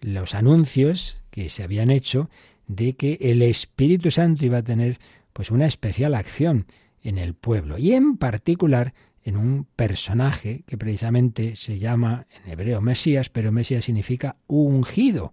[0.00, 2.30] los anuncios que se habían hecho
[2.66, 4.98] de que el Espíritu Santo iba a tener
[5.32, 6.66] pues una especial acción
[7.02, 12.80] en el pueblo y en particular en un personaje que precisamente se llama en hebreo
[12.80, 15.32] Mesías, pero Mesías significa ungido,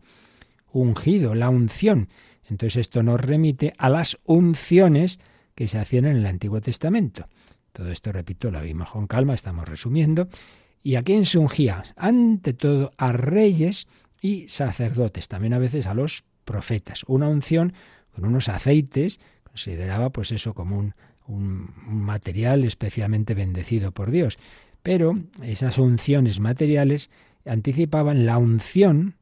[0.72, 2.10] ungido, la unción.
[2.50, 5.20] Entonces esto nos remite a las unciones
[5.56, 7.28] que se hacían en el Antiguo Testamento.
[7.72, 10.28] Todo esto, repito, lo vimos con calma, estamos resumiendo.
[10.82, 11.84] ¿Y a quién se ungía?
[11.96, 13.88] Ante todo a reyes
[14.22, 17.04] y sacerdotes, también a veces a los profetas.
[17.08, 17.74] Una unción
[18.14, 20.94] con unos aceites, consideraba pues eso como un,
[21.28, 24.38] un material especialmente bendecido por Dios.
[24.84, 27.10] Pero esas unciones materiales
[27.46, 29.16] anticipaban la unción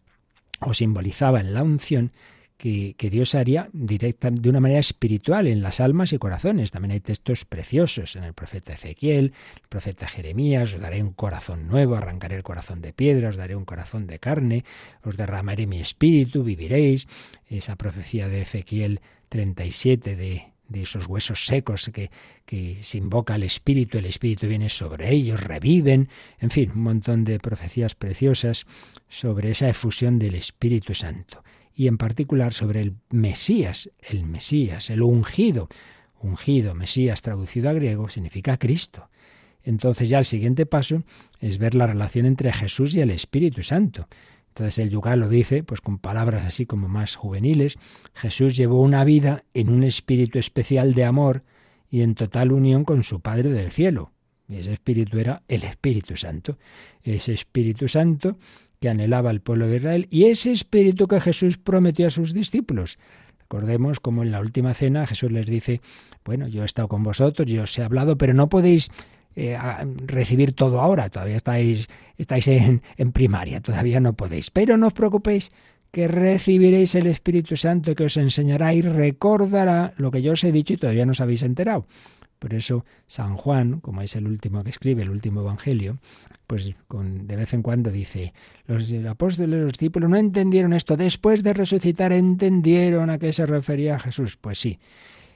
[0.60, 2.12] o simbolizaban la unción
[2.58, 6.72] que, Dios haría directa, de una manera espiritual en las almas y corazones.
[6.72, 11.68] También hay textos preciosos en el profeta Ezequiel, el profeta Jeremías, os daré un corazón
[11.68, 14.64] nuevo, arrancaré el corazón de piedra, os daré un corazón de carne,
[15.04, 17.08] os derramaré mi espíritu, viviréis.
[17.48, 22.12] Esa profecía de Ezequiel 37 de, de esos huesos secos que,
[22.46, 27.24] que se invoca el Espíritu, el Espíritu viene sobre ellos, reviven, en fin, un montón
[27.24, 28.66] de profecías preciosas
[29.10, 31.44] sobre esa efusión del Espíritu Santo
[31.76, 35.70] y en particular sobre el Mesías, el Mesías, el ungido.
[36.22, 39.10] Ungido, Mesías traducido a griego, significa Cristo.
[39.64, 41.04] Entonces ya el siguiente paso
[41.40, 44.08] es ver la relación entre Jesús y el Espíritu Santo.
[44.50, 47.78] Entonces el yugal lo dice, pues con palabras así como más juveniles,
[48.14, 51.44] Jesús llevó una vida en un espíritu especial de amor
[51.90, 54.12] y en total unión con su Padre del cielo.
[54.48, 56.58] Y ese espíritu era el Espíritu Santo.
[57.02, 58.38] Ese Espíritu Santo
[58.84, 63.00] que anhelaba el pueblo de Israel y ese espíritu que Jesús prometió a sus discípulos.
[63.40, 65.80] Recordemos como en la última cena Jesús les dice,
[66.26, 68.90] bueno, yo he estado con vosotros, yo os he hablado, pero no podéis
[69.38, 69.58] eh,
[70.06, 74.52] recibir todo ahora, todavía estáis, estáis en, en primaria, todavía no podéis.
[74.52, 75.54] Pero no os preocupéis,
[75.90, 80.52] que recibiréis el Espíritu Santo que os enseñará y recordará lo que yo os he
[80.52, 81.86] dicho y todavía no os habéis enterado.
[82.44, 86.00] Por eso San Juan, como es el último que escribe, el último Evangelio,
[86.46, 88.34] pues con, de vez en cuando dice,
[88.68, 93.98] los apóstoles, los discípulos no entendieron esto, después de resucitar entendieron a qué se refería
[93.98, 94.36] Jesús.
[94.36, 94.78] Pues sí,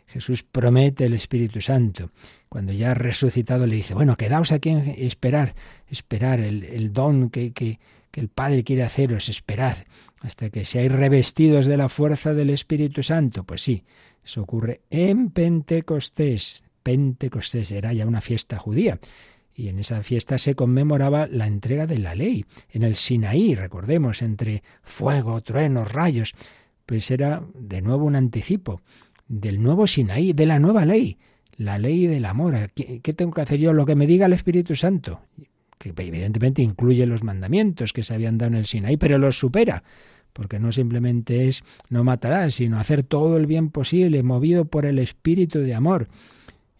[0.08, 2.12] Jesús promete el Espíritu Santo.
[2.50, 5.56] Cuando ya ha resucitado le dice, bueno, quedaos aquí en esperar,
[5.88, 7.80] esperar el, don que, que,
[8.12, 9.78] que el Padre quiere haceros, esperad
[10.20, 13.46] hasta que seáis revestidos de la fuerza del Espíritu Santo.
[13.46, 13.86] Pues sí,
[14.26, 16.67] eso ocurre en Pentecostés.
[16.88, 18.98] Pentecostés era ya una fiesta judía.
[19.54, 22.46] Y en esa fiesta se conmemoraba la entrega de la ley.
[22.70, 26.34] En el Sinaí, recordemos, entre fuego, truenos, rayos,
[26.86, 28.80] pues era de nuevo un anticipo
[29.28, 31.18] del nuevo Sinaí, de la nueva ley,
[31.58, 32.72] la ley del amor.
[32.74, 33.74] ¿Qué, ¿Qué, tengo que hacer yo?
[33.74, 35.20] Lo que me diga el Espíritu Santo
[35.78, 39.84] que evidentemente incluye los mandamientos que se habían dado en el Sinaí, pero los supera,
[40.32, 45.00] porque no simplemente es no matarás, sino hacer todo el bien posible, movido por el
[45.00, 46.08] espíritu de amor.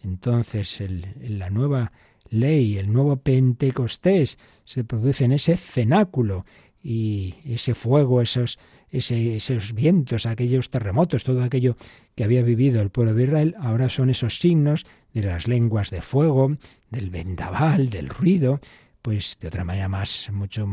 [0.08, 1.06] Entonces, el,
[1.38, 1.92] la nueva
[2.30, 6.46] ley, el nuevo Pentecostés, se produce en ese cenáculo
[6.82, 11.76] y ese fuego, esos, esos vientos, aquellos terremotos, todo aquello
[12.16, 16.02] que había vivido el pueblo de Israel, ahora son esos signos de las lenguas de
[16.02, 16.58] fuego,
[16.90, 18.62] del vendaval, del ruido,
[19.02, 20.68] pues de otra manera más, mucho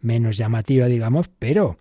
[0.00, 1.78] menos llamativa, digamos, pero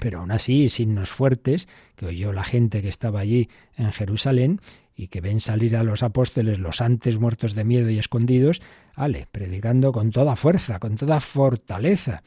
[0.00, 4.60] pero aún así signos fuertes que oyó la gente que estaba allí en Jerusalén
[4.98, 8.60] y que ven salir a los apóstoles los antes muertos de miedo y escondidos,
[8.96, 12.24] ale, predicando con toda fuerza, con toda fortaleza,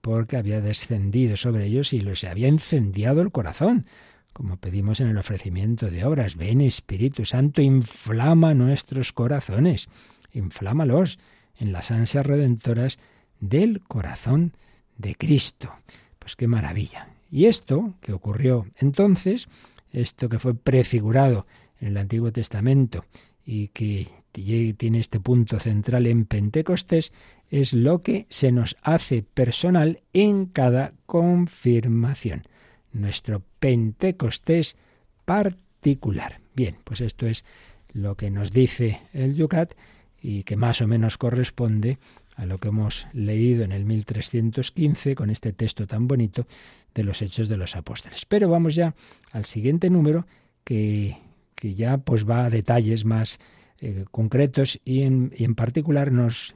[0.00, 3.86] porque había descendido sobre ellos y les había incendiado el corazón,
[4.32, 6.34] como pedimos en el ofrecimiento de obras.
[6.34, 9.88] Ven Espíritu Santo, inflama nuestros corazones,
[10.32, 11.20] inflámalos
[11.56, 12.98] en las ansias redentoras
[13.38, 14.54] del corazón
[14.96, 15.72] de Cristo.
[16.18, 17.10] Pues qué maravilla.
[17.30, 19.46] Y esto que ocurrió entonces,
[19.92, 21.46] esto que fue prefigurado
[21.80, 23.04] en el Antiguo Testamento
[23.44, 27.12] y que tiene este punto central en Pentecostés,
[27.50, 32.42] es lo que se nos hace personal en cada confirmación.
[32.92, 34.76] Nuestro Pentecostés
[35.24, 36.40] particular.
[36.54, 37.44] Bien, pues esto es
[37.92, 39.72] lo que nos dice el Yucat
[40.20, 41.98] y que más o menos corresponde
[42.36, 46.46] a lo que hemos leído en el 1315 con este texto tan bonito
[46.94, 48.26] de los Hechos de los Apóstoles.
[48.26, 48.94] Pero vamos ya
[49.32, 50.26] al siguiente número
[50.64, 51.16] que,
[51.58, 53.38] que ya pues va a detalles más
[53.80, 56.54] eh, concretos y en, en, particular nos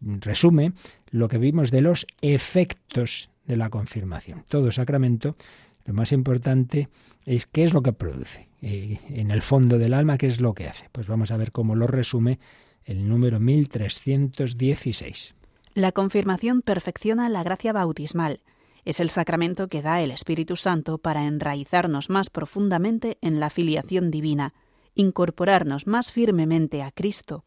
[0.00, 0.72] resume
[1.10, 4.44] lo que vimos de los efectos de la confirmación.
[4.48, 5.36] Todo sacramento,
[5.84, 6.88] lo más importante
[7.24, 8.48] es qué es lo que produce.
[8.60, 10.88] Eh, en el fondo del alma, qué es lo que hace.
[10.92, 12.38] Pues vamos a ver cómo lo resume
[12.84, 15.34] el número 1316.
[15.74, 18.40] La confirmación perfecciona la gracia bautismal.
[18.84, 24.10] Es el sacramento que da el Espíritu Santo para enraizarnos más profundamente en la filiación
[24.10, 24.54] divina,
[24.94, 27.44] incorporarnos más firmemente a Cristo,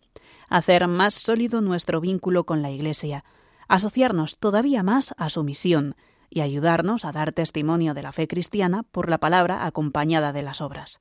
[0.47, 3.25] hacer más sólido nuestro vínculo con la Iglesia,
[3.67, 5.95] asociarnos todavía más a su misión
[6.29, 10.61] y ayudarnos a dar testimonio de la fe cristiana por la palabra acompañada de las
[10.61, 10.99] obras.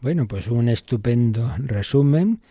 [0.00, 2.42] Bueno, pues un estupendo resumen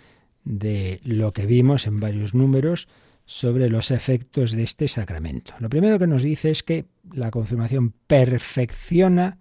[0.44, 2.88] de lo que vimos en varios números
[3.26, 5.54] sobre los efectos de este sacramento.
[5.60, 9.38] Lo primero que nos dice es que la confirmación perfecciona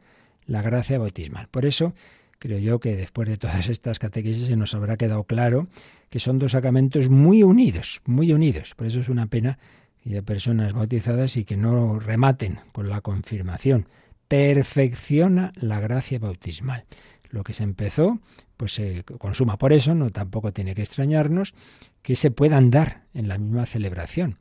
[0.46, 1.48] la gracia bautismal.
[1.48, 1.94] Por eso
[2.38, 5.68] creo yo que después de todas estas catequesis se nos habrá quedado claro
[6.08, 8.74] que son dos sacramentos muy unidos, muy unidos.
[8.74, 9.58] Por eso es una pena
[10.02, 13.88] que haya personas bautizadas y que no rematen con la confirmación.
[14.26, 16.84] Perfecciona la gracia bautismal.
[17.28, 18.18] Lo que se empezó
[18.60, 19.56] pues se consuma.
[19.56, 21.54] Por eso no tampoco tiene que extrañarnos
[22.02, 24.36] que se puedan dar en la misma celebración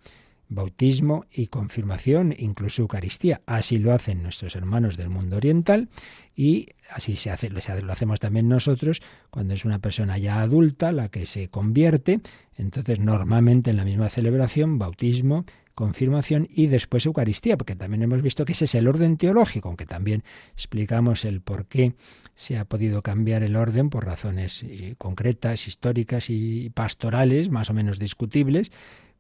[0.50, 3.42] bautismo y confirmación, incluso Eucaristía.
[3.46, 5.90] Así lo hacen nuestros hermanos del mundo oriental
[6.36, 11.10] y así se hace, lo hacemos también nosotros cuando es una persona ya adulta la
[11.10, 12.20] que se convierte.
[12.58, 15.46] Entonces, normalmente en la misma celebración, bautismo,
[15.80, 19.86] confirmación y después Eucaristía, porque también hemos visto que ese es el orden teológico, aunque
[19.86, 21.94] también explicamos el por qué
[22.36, 27.74] se ha podido cambiar el orden por razones eh, concretas, históricas y pastorales, más o
[27.74, 28.74] menos discutibles,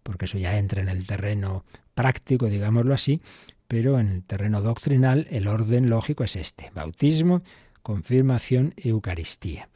[0.03, 1.63] porque eso ya entra en el terreno
[1.95, 3.21] práctico, digámoslo así,
[3.69, 7.41] pero en el terreno doctrinal el orden lógico es este, bautismo,
[7.81, 9.69] confirmación Eucaristía,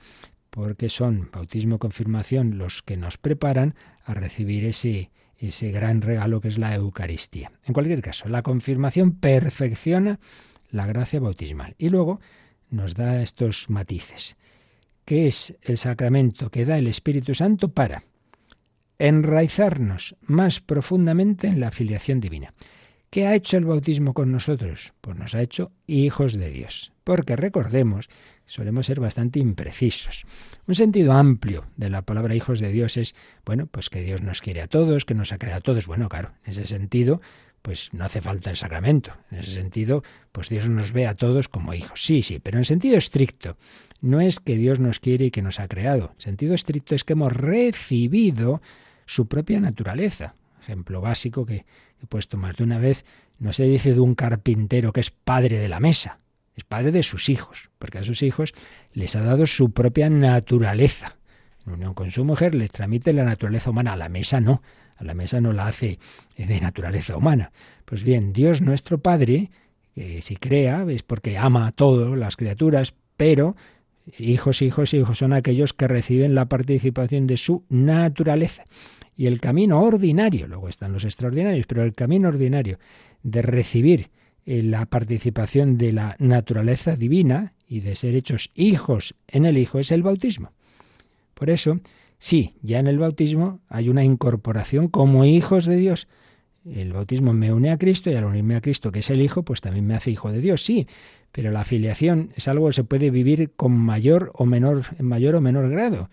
[0.49, 5.11] porque son bautismo y confirmación los que nos preparan a recibir ese
[5.47, 7.51] ese gran regalo que es la Eucaristía.
[7.65, 10.19] En cualquier caso, la confirmación perfecciona
[10.69, 12.19] la gracia bautismal y luego
[12.69, 14.38] nos da estos matices.
[15.06, 18.03] ¿Qué es el sacramento que da el Espíritu Santo para
[19.03, 22.53] enraizarnos más profundamente en la filiación divina.
[23.10, 24.93] ¿Qué ha hecho el bautismo con nosotros?
[25.01, 26.93] Pues nos ha hecho hijos de Dios.
[27.03, 28.10] Porque recordemos,
[28.45, 30.25] solemos ser bastante imprecisos.
[30.67, 34.41] Un sentido amplio de la palabra hijos de Dios es, bueno, pues que Dios nos
[34.41, 35.88] quiere a todos, que nos ha creado a todos.
[35.88, 37.21] Bueno, claro, en ese sentido,
[37.62, 39.13] pues no hace falta el sacramento.
[39.32, 42.03] En ese sentido, pues Dios nos ve a todos como hijos.
[42.03, 43.58] Sí, sí, pero en sentido estricto,
[44.01, 46.12] no es que Dios nos quiere y que nos ha creado.
[46.15, 48.62] En sentido estricto es que hemos recibido
[49.06, 50.36] su propia naturaleza.
[50.62, 51.65] Ejemplo básico que
[52.01, 53.06] he puesto más de una vez,
[53.39, 56.17] no se dice de un carpintero que es padre de la mesa,
[56.55, 58.53] es padre de sus hijos, porque a sus hijos
[58.93, 61.17] les ha dado su propia naturaleza.
[61.65, 64.61] En unión con su mujer les transmite la naturaleza humana, a la mesa no,
[64.97, 65.99] a la mesa no la hace
[66.37, 67.51] de naturaleza humana.
[67.85, 69.49] Pues bien, Dios nuestro Padre,
[69.95, 73.55] que si crea, es porque ama a todas las criaturas, pero
[74.17, 78.65] hijos, hijos, hijos son aquellos que reciben la participación de su naturaleza.
[79.15, 82.79] Y el camino ordinario, luego están los extraordinarios, pero el camino ordinario
[83.21, 84.09] de recibir
[84.45, 89.91] la participación de la naturaleza divina y de ser hechos hijos en el Hijo es
[89.91, 90.51] el bautismo.
[91.34, 91.79] Por eso,
[92.19, 96.08] sí, ya en el bautismo hay una incorporación como hijos de Dios.
[96.65, 99.43] El bautismo me une a Cristo y al unirme a Cristo, que es el Hijo,
[99.43, 100.88] pues también me hace hijo de Dios, sí,
[101.32, 105.36] pero la filiación es algo que se puede vivir con mayor o menor, en mayor
[105.36, 106.10] o menor grado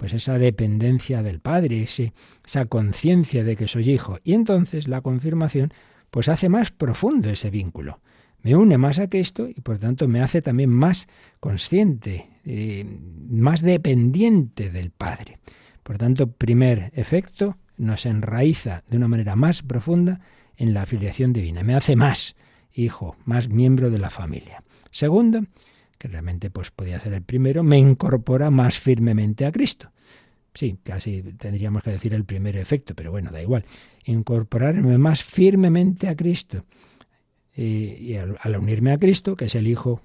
[0.00, 4.18] pues esa dependencia del Padre, esa conciencia de que soy hijo.
[4.24, 5.74] Y entonces la confirmación
[6.10, 8.00] pues hace más profundo ese vínculo.
[8.42, 11.08] Me une más a Cristo y por tanto me hace también más
[11.40, 12.86] consciente, eh,
[13.28, 15.38] más dependiente del Padre.
[15.82, 20.20] Por tanto, primer efecto, nos enraiza de una manera más profunda
[20.56, 21.62] en la afiliación divina.
[21.62, 22.36] Me hace más
[22.72, 24.62] hijo, más miembro de la familia.
[24.90, 25.44] Segundo,
[25.98, 29.90] que realmente pues podía ser el primero, me incorpora más firmemente a Cristo.
[30.54, 33.64] Sí, casi tendríamos que decir el primer efecto, pero bueno, da igual.
[34.04, 36.64] Incorporarme más firmemente a Cristo.
[37.56, 40.00] y al, al, unirme a Cristo, que es el Hijo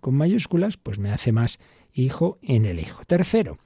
[0.00, 1.58] con mayúsculas, pues me hace más
[1.92, 3.02] Hijo en el Hijo.
[3.06, 3.58] Tercero,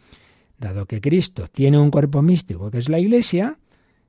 [0.58, 3.58] dado que Cristo tiene un cuerpo místico que es la Iglesia,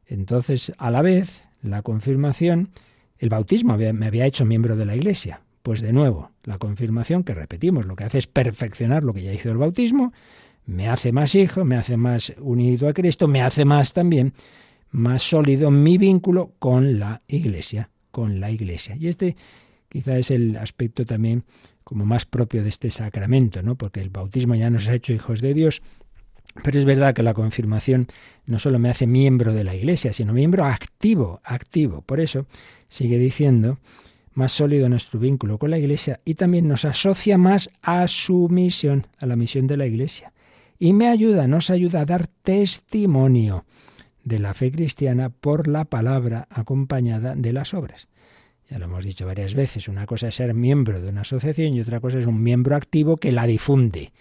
[0.06, 2.70] entonces a la vez la confirmación,
[3.18, 5.42] el bautismo me había hecho miembro de la Iglesia.
[5.64, 9.32] Pues de nuevo, la confirmación, que repetimos, lo que hace es perfeccionar lo que ya
[9.32, 10.12] hizo el bautismo,
[10.65, 14.34] me hace más hijo, me hace más unido a Cristo, me hace más también,
[14.91, 18.95] más sólido mi vínculo con la Iglesia, con la Iglesia.
[18.95, 19.36] Y este
[19.89, 21.43] quizá es el aspecto también
[21.84, 23.76] como más propio de este sacramento, ¿no?
[23.76, 25.82] Porque el bautismo ya nos ha hecho hijos de Dios,
[26.63, 28.08] pero es verdad que la confirmación
[28.45, 32.02] no solo me hace miembro de la Iglesia, sino miembro activo, activo.
[32.02, 32.45] Por eso
[32.88, 33.80] sigue diciendo
[34.34, 39.08] más sólido nuestro vínculo con la Iglesia y también nos asocia más a su misión,
[39.17, 40.34] a la misión de la Iglesia.
[40.84, 43.63] Y me ayuda, nos ayuda a dar testimonio
[44.26, 48.10] de la fe cristiana por la palabra acompañada de las obras.
[48.69, 51.80] Ya lo hemos dicho varias veces, una cosa es ser miembro de una asociación y
[51.80, 54.12] otra cosa es un miembro activo que la difunde.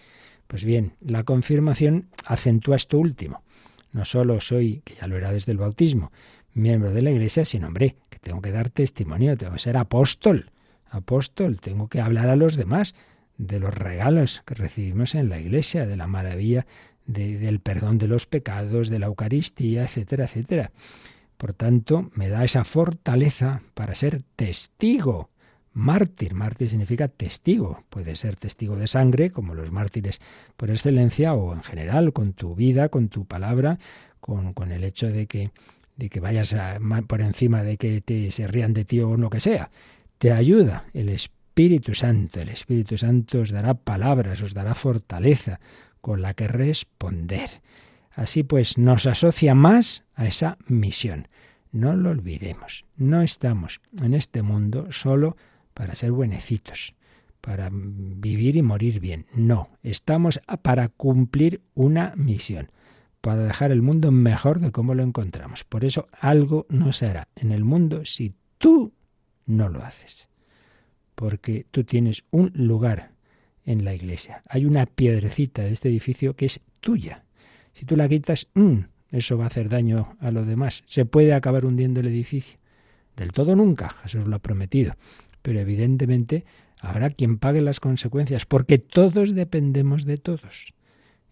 [0.47, 3.43] Pues bien, la confirmación acentúa esto último.
[3.91, 6.13] No solo soy, que ya lo era desde el bautismo,
[6.53, 10.49] miembro de la Iglesia, sino, hombre, que tengo que dar testimonio, tengo que ser apóstol,
[10.89, 12.95] apóstol, tengo que hablar a los demás
[13.37, 16.65] de los regalos que recibimos en la Iglesia, de la maravilla
[17.05, 20.71] del perdón de los pecados, de la Eucaristía, etcétera, etcétera.
[21.37, 25.29] Por tanto, me da esa fortaleza para ser testigo.
[25.73, 27.83] Mártir, mártir significa testigo.
[27.89, 30.21] Puede ser testigo de sangre, como los mártires
[30.55, 33.79] por excelencia, o en general, con tu vida, con tu palabra,
[34.21, 35.51] con, con el hecho de que
[35.95, 36.55] de que vayas
[37.07, 39.69] por encima de que te, se rían de ti o lo que sea.
[40.17, 41.42] Te ayuda el Espíritu
[41.93, 42.41] Santo.
[42.41, 45.59] El Espíritu Santo os dará palabras, os dará fortaleza
[46.01, 47.49] con la que responder.
[48.11, 51.27] Así pues, nos asocia más a esa misión.
[51.71, 52.85] No lo olvidemos.
[52.97, 55.37] No estamos en este mundo solo
[55.73, 56.93] para ser buenecitos,
[57.41, 59.25] para vivir y morir bien.
[59.33, 62.69] No, estamos para cumplir una misión
[63.23, 65.63] para dejar el mundo mejor de cómo lo encontramos.
[65.63, 68.91] Por eso algo no se hará en el mundo si tú
[69.45, 70.27] no lo haces.
[71.15, 73.11] Porque tú tienes un lugar
[73.65, 74.43] en la iglesia.
[74.47, 77.23] Hay una piedrecita de este edificio que es tuya.
[77.73, 78.79] Si tú la quitas, mm,
[79.11, 80.83] eso va a hacer daño a los demás.
[80.85, 82.59] Se puede acabar hundiendo el edificio.
[83.15, 84.95] Del todo nunca, Jesús lo ha prometido.
[85.41, 86.45] Pero evidentemente
[86.79, 90.73] habrá quien pague las consecuencias, porque todos dependemos de todos.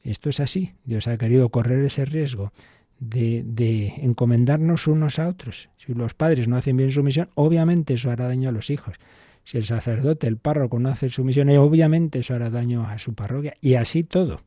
[0.03, 0.73] Esto es así.
[0.85, 2.53] Dios ha querido correr ese riesgo
[2.99, 5.69] de, de, encomendarnos unos a otros.
[5.77, 8.95] Si los padres no hacen bien su misión, obviamente eso hará daño a los hijos.
[9.43, 13.13] Si el sacerdote, el párroco no hace su misión, obviamente eso hará daño a su
[13.13, 13.55] parroquia.
[13.61, 14.41] Y así todo.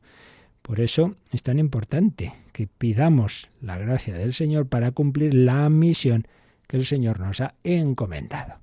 [0.61, 6.27] Por eso es tan importante que pidamos la gracia del Señor para cumplir la misión
[6.67, 8.55] que el Señor nos ha encomendado.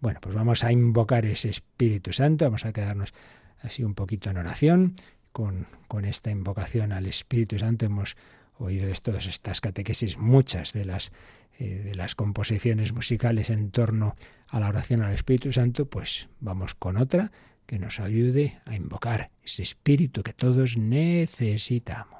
[0.00, 3.12] Bueno, pues vamos a invocar ese Espíritu Santo, vamos a quedarnos
[3.60, 4.94] así un poquito en oración.
[5.32, 8.16] Con, con esta invocación al Espíritu Santo hemos
[8.58, 11.12] oído de todas estas catequesis, muchas de las,
[11.60, 14.16] eh, de las composiciones musicales en torno
[14.48, 17.32] a la oración al Espíritu Santo, pues vamos con otra
[17.66, 22.19] que nos ayude a invocar ese Espíritu que todos necesitamos.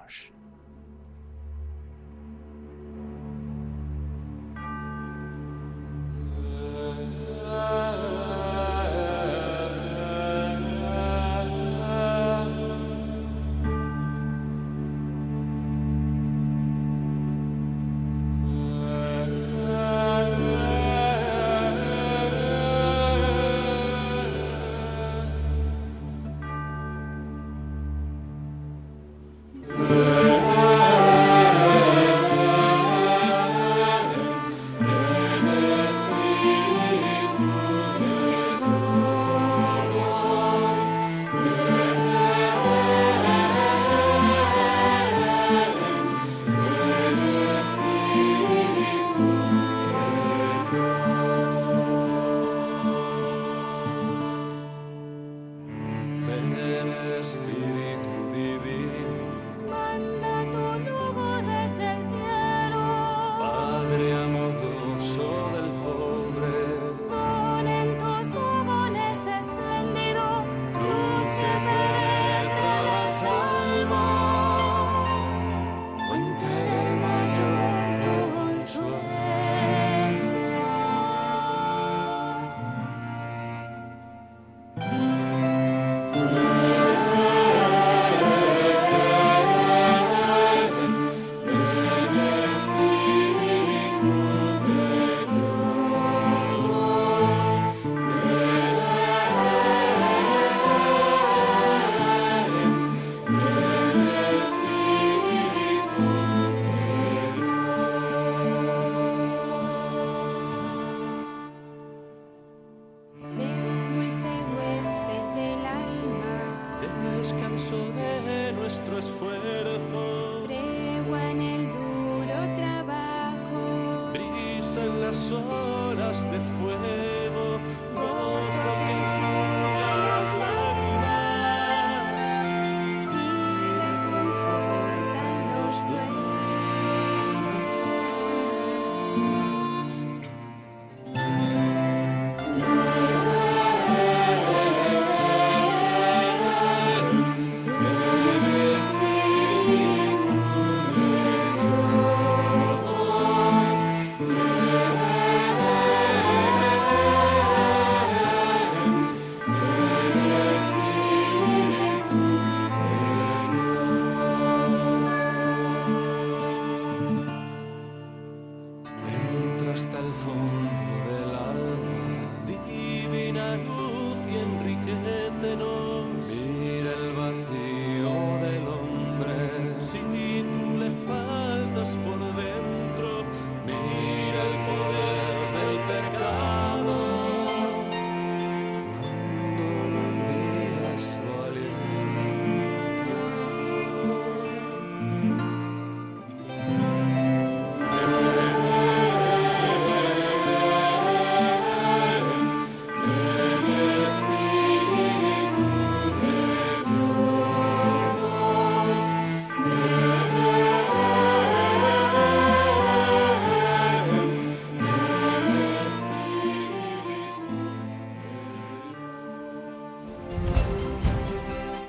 [117.70, 120.42] peso de nuestro esfuerzo.
[120.46, 124.10] Tregua en el duro trabajo.
[124.12, 127.19] Brisa en las horas de fuego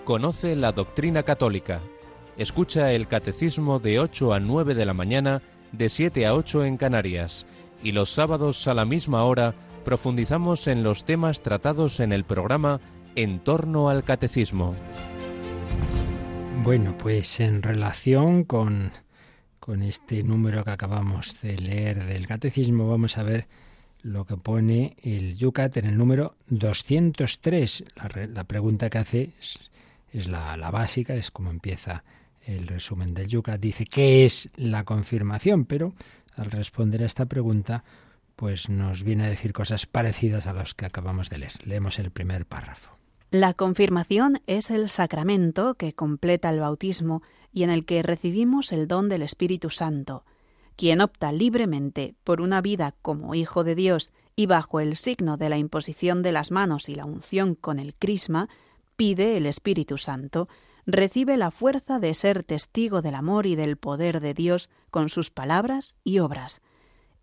[0.03, 1.79] Conoce la doctrina católica.
[2.35, 6.77] Escucha el catecismo de 8 a 9 de la mañana, de 7 a 8 en
[6.77, 7.45] Canarias.
[7.83, 9.53] Y los sábados a la misma hora
[9.85, 12.79] profundizamos en los temas tratados en el programa
[13.15, 14.75] En torno al catecismo.
[16.63, 18.91] Bueno, pues en relación con,
[19.59, 23.47] con este número que acabamos de leer del catecismo, vamos a ver
[24.01, 27.83] lo que pone el Yucat en el número 203.
[27.95, 29.70] La, la pregunta que hace es
[30.11, 32.03] es la, básica, es como empieza
[32.41, 33.59] el resumen del Yucat.
[33.59, 35.65] Dice, ¿qué es la confirmación?
[35.65, 35.93] Pero
[36.35, 37.83] al responder a esta pregunta,
[38.35, 41.53] pues nos viene a decir cosas parecidas a las que acabamos de leer.
[41.65, 42.97] Leemos el primer párrafo.
[43.29, 47.21] La confirmación es el sacramento que completa el bautismo
[47.53, 50.25] y en el que recibimos el don del Espíritu Santo.
[50.75, 55.49] Quien opta libremente por una vida como hijo de Dios y bajo el signo de
[55.49, 58.49] la imposición de las manos y la unción con el crisma,
[59.01, 60.47] pide el Espíritu Santo,
[60.85, 65.31] recibe la fuerza de ser testigo del amor y del poder de Dios con sus
[65.31, 66.61] palabras y obras.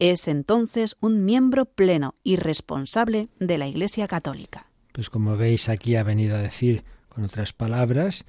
[0.01, 4.67] Es entonces un miembro pleno y responsable de la Iglesia Católica.
[4.91, 8.25] Pues como veis aquí ha venido a decir con otras palabras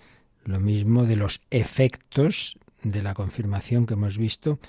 [0.45, 4.59] lo mismo de los efectos de la confirmación que hemos visto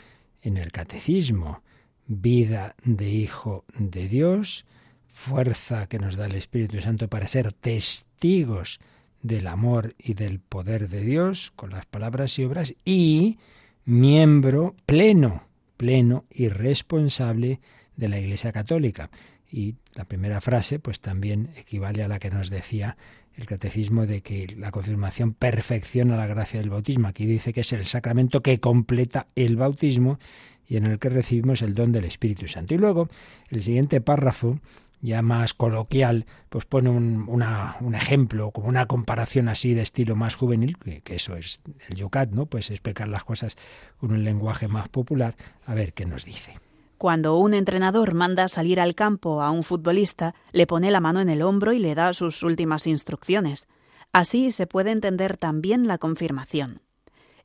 [0.41, 1.63] en el catecismo.
[2.07, 4.65] Vida de hijo de Dios,
[5.21, 8.81] fuerza que nos da el Espíritu Santo para ser testigos
[9.21, 13.39] del amor y del poder de Dios con las palabras y obras y
[13.85, 15.45] miembro pleno,
[15.77, 17.61] pleno y responsable
[17.97, 19.11] de la Iglesia Católica.
[19.53, 22.97] Y la primera frase pues también equivale a la que nos decía
[23.35, 27.09] el catecismo de que la confirmación perfecciona la gracia del bautismo.
[27.09, 30.19] Aquí dice que es el sacramento que completa el bautismo
[30.67, 32.73] y en el que recibimos el don del Espíritu Santo.
[32.73, 33.11] Y luego
[33.51, 34.59] el siguiente párrafo
[35.03, 40.77] ya más coloquial, pues pone un, ejemplo, como una comparación así de estilo más juvenil,
[40.77, 42.47] que, que, eso es el yucat, ¿no?
[42.47, 43.57] Pues explicar las cosas
[43.99, 46.59] con un lenguaje más popular, a ver qué nos dice.
[46.99, 51.31] Cuando un entrenador manda salir al campo a un futbolista, le pone la mano en
[51.31, 53.69] el hombro y le da sus últimas instrucciones.
[54.13, 56.83] Así se puede entender también la confirmación.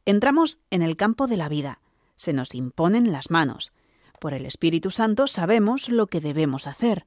[0.05, 1.79] Entramos en el campo de la vida.
[2.17, 3.71] Se nos imponen las manos.
[4.19, 7.05] Por el Espíritu Santo sabemos lo que debemos hacer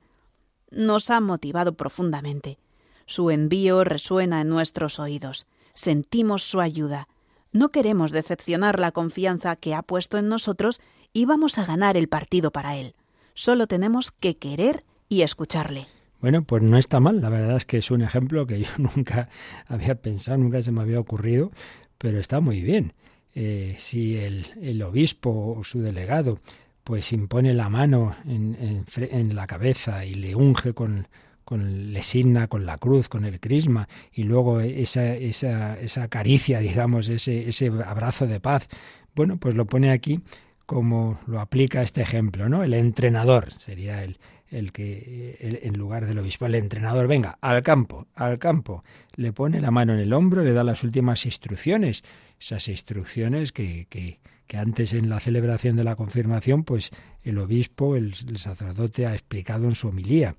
[0.70, 2.58] nos ha motivado profundamente.
[3.06, 5.46] Su envío resuena en nuestros oídos.
[5.74, 7.08] Sentimos su ayuda.
[7.52, 10.80] No queremos decepcionar la confianza que ha puesto en nosotros
[11.12, 12.94] y vamos a ganar el partido para él.
[13.34, 15.86] Solo tenemos que querer y escucharle.
[16.20, 17.20] Bueno, pues no está mal.
[17.20, 19.28] La verdad es que es un ejemplo que yo nunca
[19.66, 21.50] había pensado, nunca se me había ocurrido,
[21.96, 22.92] pero está muy bien.
[23.34, 26.40] Eh, si el, el obispo o su delegado
[26.88, 31.06] pues impone la mano en, en, la cabeza y le unge con,
[31.44, 36.60] con, le signa con la cruz, con el crisma, y luego esa, esa, esa caricia,
[36.60, 38.68] digamos, ese, ese abrazo de paz,
[39.14, 40.22] bueno, pues lo pone aquí
[40.64, 42.64] como lo aplica este ejemplo, ¿no?
[42.64, 44.18] El entrenador sería el,
[44.50, 48.82] el que, en lugar del obispo, el entrenador, venga, al campo, al campo,
[49.14, 52.02] le pone la mano en el hombro, le da las últimas instrucciones,
[52.40, 53.86] esas instrucciones que
[54.48, 56.90] que antes en la celebración de la confirmación, pues
[57.22, 60.34] el obispo, el, sacerdote ha explicado en su homilía.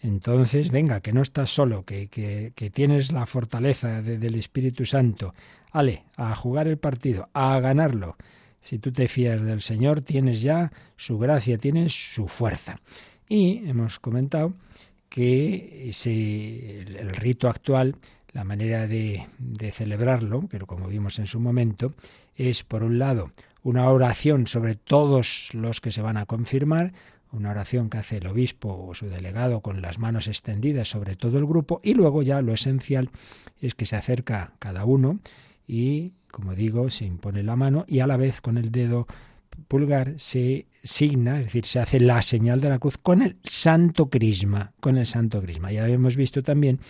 [0.00, 5.34] Entonces, venga, que no estás solo, que, que, que tienes la fortaleza del Espíritu Santo.
[5.72, 8.16] Ale, a jugar el partido, a ganarlo.
[8.60, 12.76] Si tú te fías del Señor, tienes ya su gracia, tienes su fuerza.
[13.28, 14.54] Y hemos comentado
[15.10, 17.96] que ese, el, rito actual,
[18.32, 19.26] la manera de,
[19.72, 21.94] celebrarlo, pero como vimos en su momento,
[22.36, 26.92] es, por un lado, una oración sobre todos los que se van a confirmar,
[27.32, 31.38] una oración que hace el obispo o su delegado con las manos extendidas sobre todo
[31.38, 33.10] el grupo, y luego ya lo esencial
[33.60, 35.20] es que se acerca cada uno
[35.66, 39.06] y, como digo, se impone la mano y a la vez con el dedo
[39.68, 44.08] pulgar se signa, es decir, se hace la señal de la cruz con el santo
[44.08, 45.72] crisma, con el santo crisma.
[45.72, 46.80] Ya hemos visto también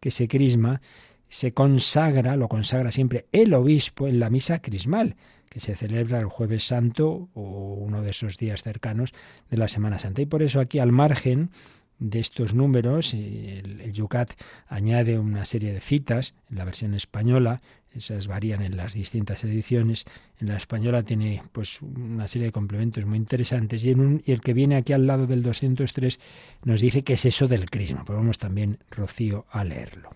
[0.00, 0.80] que ese crisma
[1.28, 5.16] se consagra, lo consagra siempre el obispo en la misa crismal,
[5.48, 9.14] que se celebra el jueves santo o uno de esos días cercanos
[9.50, 10.22] de la Semana Santa.
[10.22, 11.50] Y por eso aquí al margen
[11.98, 14.32] de estos números, el, el, Yucat
[14.68, 17.60] añade una serie de citas en la versión española,
[17.92, 20.04] esas varían en las distintas ediciones.
[20.38, 24.40] En la española tiene pues una serie de complementos muy interesantes y, en un, el
[24.40, 26.20] que viene aquí al lado del 203
[26.64, 28.04] nos dice que es eso del crisma.
[28.04, 30.10] Pues vamos también, Rocío, a leerlo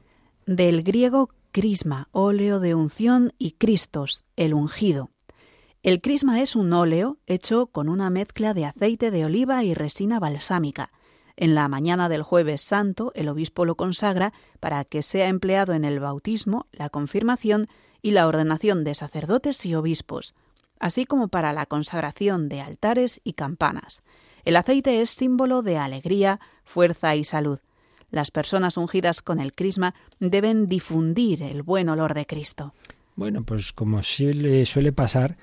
[0.46, 5.10] del griego crisma, óleo de unción, y Cristos, el ungido.
[5.82, 10.20] El crisma es un óleo hecho con una mezcla de aceite de oliva y resina
[10.20, 10.92] balsámica.
[11.36, 15.84] En la mañana del jueves santo, el obispo lo consagra para que sea empleado en
[15.84, 17.68] el bautismo, la confirmación
[18.02, 20.34] y la ordenación de sacerdotes y obispos,
[20.78, 24.02] así como para la consagración de altares y campanas.
[24.44, 27.60] El aceite es símbolo de alegría, fuerza y salud.
[28.10, 32.74] Las personas ungidas con el crisma deben difundir el buen olor de Cristo.
[33.14, 35.36] Bueno, pues como suele, pasar,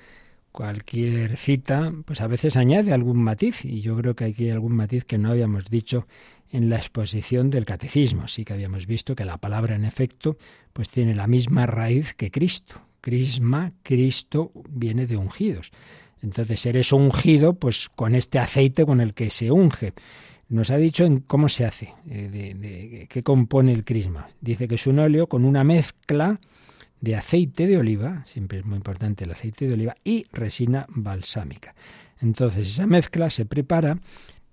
[0.52, 4.74] cualquier cita, pues a veces añade algún matiz, y yo creo que aquí hay algún
[4.74, 6.06] matiz que no habíamos dicho
[6.52, 8.28] en la exposición del catecismo.
[8.28, 10.36] Sí que habíamos visto que la palabra, en efecto,
[10.72, 12.80] pues tiene la misma raíz que Cristo.
[13.00, 15.70] Crisma, Cristo viene de ungidos.
[16.22, 19.94] Entonces eres ungido, pues con este aceite con el que se unge.
[20.48, 24.28] Nos ha dicho en cómo se hace, eh, de, qué compone el crisma.
[24.40, 26.40] Dice que es un óleo con una mezcla
[27.00, 31.74] de aceite de oliva, siempre es muy importante el aceite de oliva, y resina balsámica.
[32.20, 33.98] Entonces esa mezcla se prepara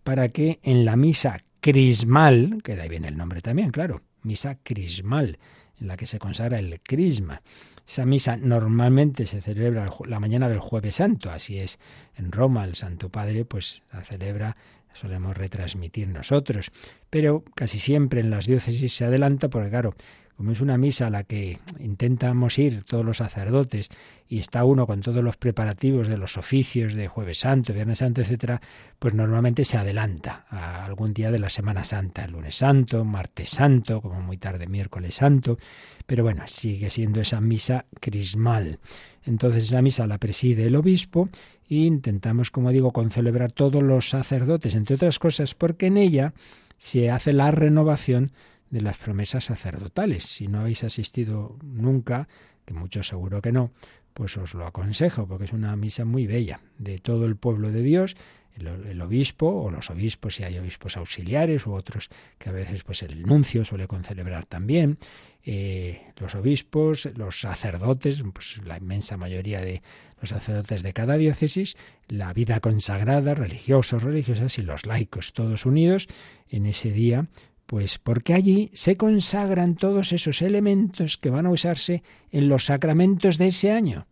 [0.04, 5.38] para que en la misa crismal, que de ahí el nombre también, claro, misa crismal,
[5.80, 7.41] en la que se consagra el crisma.
[7.88, 11.80] Esa misa normalmente se celebra la mañana del jueves santo, así es
[12.16, 14.56] en Roma, el Santo Padre pues la celebra
[14.93, 16.72] solemos retransmitir nosotros,
[17.10, 19.93] pero casi siempre en las diócesis se adelanta porque claro,
[20.38, 23.90] como es una misa a la que intentamos ir todos los sacerdotes
[24.30, 28.22] y está uno con todos los preparativos de los oficios de Jueves Santo, Viernes Santo,
[28.22, 28.62] etcétera,
[29.00, 34.00] pues normalmente se adelanta a algún día de la Semana Santa, lunes Santo, martes Santo,
[34.00, 35.58] como muy tarde miércoles Santo,
[36.06, 38.78] pero bueno, sigue siendo esa misa crismal.
[39.26, 41.30] Entonces esa misa la preside el obispo
[41.68, 46.34] e intentamos, como digo, concelebrar todos los sacerdotes, entre otras cosas, porque en ella
[46.78, 48.32] se hace la renovación
[48.70, 50.24] de las promesas sacerdotales.
[50.24, 52.28] Si no habéis asistido nunca,
[52.65, 53.72] que muchos seguro que no,
[54.13, 57.84] pues os lo aconsejo, porque es una misa muy bella de todo el pueblo de
[57.84, 58.15] Dios,
[58.59, 62.09] el, obispo o los obispos, si hay obispos auxiliares u otros
[62.39, 64.97] que a veces pues el nuncio suele concelebrar también,
[65.45, 69.82] eh, los obispos, los sacerdotes, pues la inmensa mayoría de
[70.20, 76.07] los sacerdotes de cada diócesis, la vida consagrada, religiosos, religiosas y los laicos, todos unidos
[76.49, 77.28] en ese día
[77.68, 82.01] pues porque allí se consagran todos esos elementos que van a usarse
[82.32, 84.07] en los sacramentos de ese año.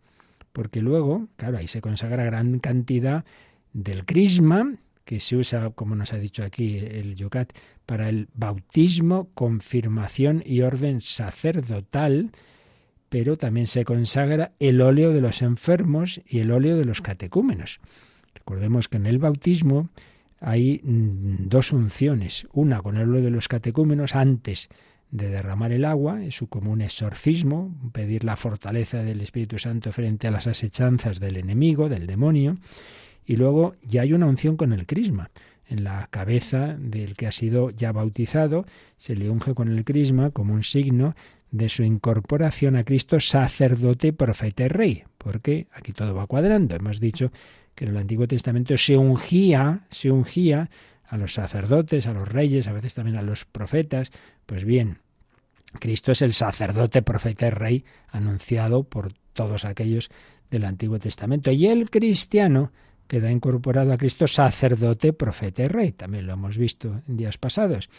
[0.52, 3.24] Porque luego, claro, ahí se consagra gran cantidad
[3.72, 7.52] del crisma, que se usa, como nos ha dicho aquí el Yucat,
[7.86, 12.32] para el bautismo, confirmación y orden sacerdotal,
[13.08, 17.80] pero también se consagra el óleo de los enfermos y el óleo de los catecúmenos.
[18.34, 19.88] Recordemos que en el bautismo
[20.40, 24.68] hay mm, dos unciones, una con el óleo de los catecúmenos antes
[25.10, 30.26] de derramar el agua, es su común exorcismo, pedir la fortaleza del Espíritu Santo frente
[30.26, 32.58] a las asechanzas del enemigo, del demonio,
[33.24, 35.30] y luego ya hay una unción con el crisma.
[35.68, 38.66] En la cabeza del que ha sido ya bautizado
[38.96, 41.16] se le unge con el crisma como un signo
[41.50, 46.76] de su incorporación a Cristo sacerdote, profeta y rey, porque aquí todo va cuadrando.
[46.76, 47.32] Hemos dicho
[47.76, 50.68] que en el Antiguo Testamento se ungía, se ungía
[51.04, 54.10] a los sacerdotes, a los reyes, a veces también a los profetas.
[54.46, 54.98] Pues bien,
[55.78, 60.10] Cristo es el sacerdote, profeta y rey anunciado por todos aquellos
[60.50, 61.52] del Antiguo Testamento.
[61.52, 62.72] Y el cristiano
[63.06, 65.92] queda incorporado a Cristo sacerdote, profeta y rey.
[65.92, 67.90] También lo hemos visto en días pasados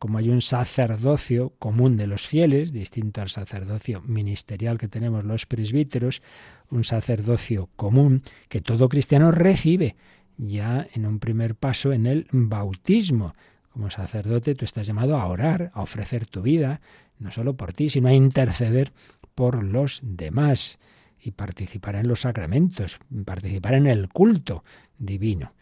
[0.00, 5.44] como hay un sacerdocio común de los fieles, distinto al sacerdocio ministerial que tenemos los
[5.44, 6.22] presbíteros,
[6.70, 9.96] un sacerdocio común que todo cristiano recibe
[10.38, 13.34] ya en un primer paso en el bautismo.
[13.68, 16.80] Como sacerdote tú estás llamado a orar, a ofrecer tu vida,
[17.18, 18.94] no solo por ti, sino a interceder
[19.34, 20.78] por los demás
[21.20, 24.64] y participar en los sacramentos, participar en el culto
[24.96, 25.52] divino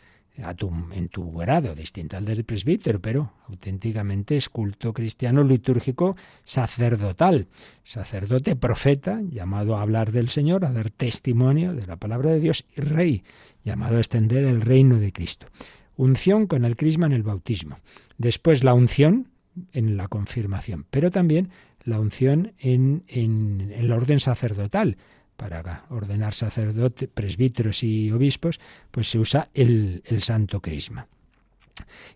[0.92, 7.48] en tu grado, distinto al del presbítero, pero auténticamente es culto cristiano litúrgico sacerdotal,
[7.82, 12.64] sacerdote profeta, llamado a hablar del Señor, a dar testimonio de la palabra de Dios,
[12.76, 13.24] y rey,
[13.64, 15.48] llamado a extender el reino de Cristo.
[15.96, 17.78] Unción con el crisma en el bautismo.
[18.16, 19.28] Después la unción
[19.72, 21.50] en la confirmación, pero también
[21.82, 24.98] la unción en, en el orden sacerdotal
[25.38, 28.58] para ordenar sacerdotes, presbíteros y obispos,
[28.90, 31.06] pues se usa el, el santo crisma.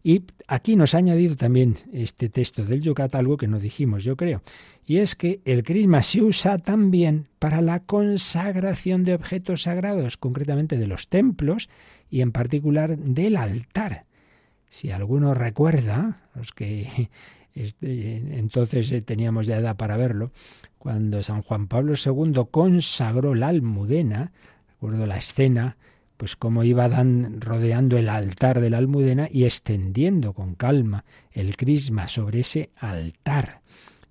[0.03, 4.17] Y aquí nos ha añadido también este texto del Yucat algo que no dijimos, yo
[4.17, 4.43] creo,
[4.85, 10.77] y es que el crisma se usa también para la consagración de objetos sagrados, concretamente
[10.77, 11.69] de los templos
[12.11, 14.07] y en particular del altar.
[14.69, 17.09] Si alguno recuerda, los que
[17.55, 20.33] este, entonces eh, teníamos ya edad para verlo,
[20.83, 24.33] cuando San Juan Pablo II consagró la almudena,
[24.67, 25.77] recuerdo la escena,
[26.17, 31.57] pues cómo iba dan, rodeando el altar de la almudena y extendiendo con calma el
[31.57, 33.61] crisma sobre ese altar.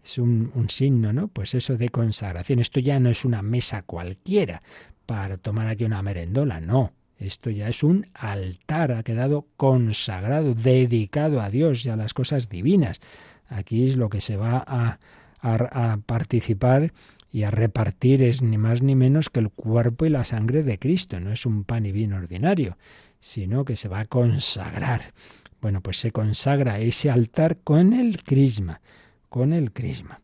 [0.01, 1.28] Es un, un signo, ¿no?
[1.28, 2.59] Pues eso de consagración.
[2.59, 4.61] Esto ya no es una mesa cualquiera
[5.05, 6.93] para tomar aquí una merendola, no.
[7.17, 12.47] Esto ya es un altar, ha quedado consagrado, dedicado a Dios y a las cosas
[12.47, 13.01] divinas.
[13.49, 14.99] Aquí es lo que se va a,
[15.42, 16.94] a, participar
[17.32, 20.80] y a repartir es ni más ni menos que el cuerpo y la sangre de
[20.80, 21.20] Cristo.
[21.20, 22.78] No es un pan y vino ordinario,
[23.20, 25.14] sino que se va a consagrar.
[25.62, 28.82] Bueno, pues se consagra ese altar con el crisma,
[29.30, 30.22] con el crisma.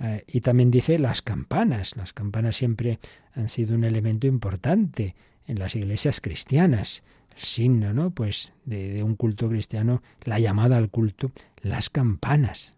[0.00, 1.96] Eh, y también dice las campanas.
[1.96, 2.98] Las campanas siempre
[3.34, 5.14] han sido un elemento importante
[5.46, 7.02] en las iglesias cristianas.
[7.36, 8.10] El signo, ¿no?
[8.10, 12.74] Pues de, de un culto cristiano, la llamada al culto, las campanas.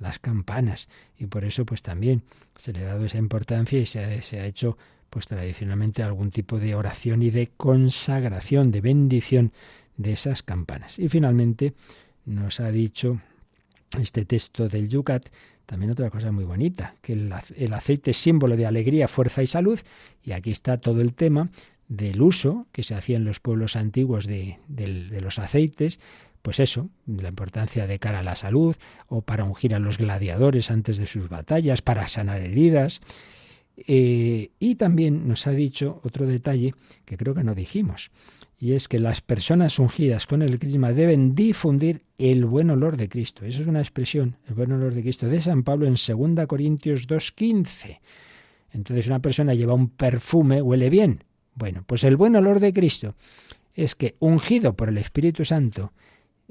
[0.00, 0.88] Las campanas.
[1.18, 2.22] Y por eso, pues también
[2.56, 4.76] se le ha dado esa importancia y se ha, hecho,
[5.10, 9.52] pues tradicionalmente, algún tipo de oración y de consagración, de bendición
[9.96, 10.98] de esas campanas.
[10.98, 11.74] Y finalmente
[12.24, 13.20] nos ha dicho
[13.98, 15.28] este texto del Yucat
[15.66, 17.32] también otra cosa muy bonita, que el,
[17.72, 19.78] aceite es símbolo de alegría, fuerza y salud,
[20.22, 21.50] y aquí está todo el tema
[21.88, 24.58] del uso que se hacía en los pueblos antiguos de,
[25.20, 26.00] los aceites,
[26.46, 28.76] pues eso, la importancia de cara a la salud,
[29.08, 33.00] o para ungir a los gladiadores antes de sus batallas, para sanar heridas.
[33.76, 36.72] Eh, y también nos ha dicho otro detalle
[37.04, 38.12] que creo que no dijimos,
[38.60, 43.08] y es que las personas ungidas con el crisma deben difundir el buen olor de
[43.08, 43.44] Cristo.
[43.44, 47.08] Eso es una expresión, el buen olor de Cristo, de San Pablo en 2 Corintios
[47.08, 47.98] 2.15.
[48.70, 51.24] Entonces una persona lleva un perfume, huele bien.
[51.56, 53.16] Bueno, pues el buen olor de Cristo
[53.74, 55.92] es que ungido por el Espíritu Santo,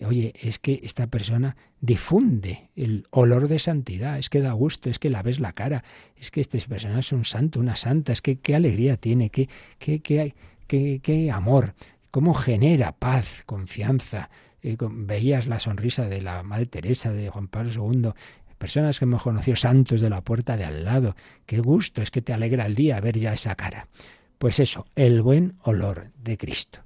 [0.03, 4.99] oye, es que esta persona difunde el olor de santidad, es que da gusto, es
[4.99, 5.83] que la ves la cara,
[6.17, 9.47] es que esta persona es un santo, una santa, es que qué alegría tiene, qué,
[9.77, 10.35] qué, qué,
[10.67, 11.75] qué, qué amor
[12.15, 14.29] cómo genera paz, confianza.
[14.61, 18.11] Eh, veías la sonrisa de la Madre Teresa, de Juan Pablo II,
[18.57, 21.17] personas que hemos conocido santos de la puerta de al lado.
[21.45, 23.89] Qué gusto, es que te alegra el día ver ya esa cara.
[24.37, 26.84] Pues eso, el buen olor de Cristo.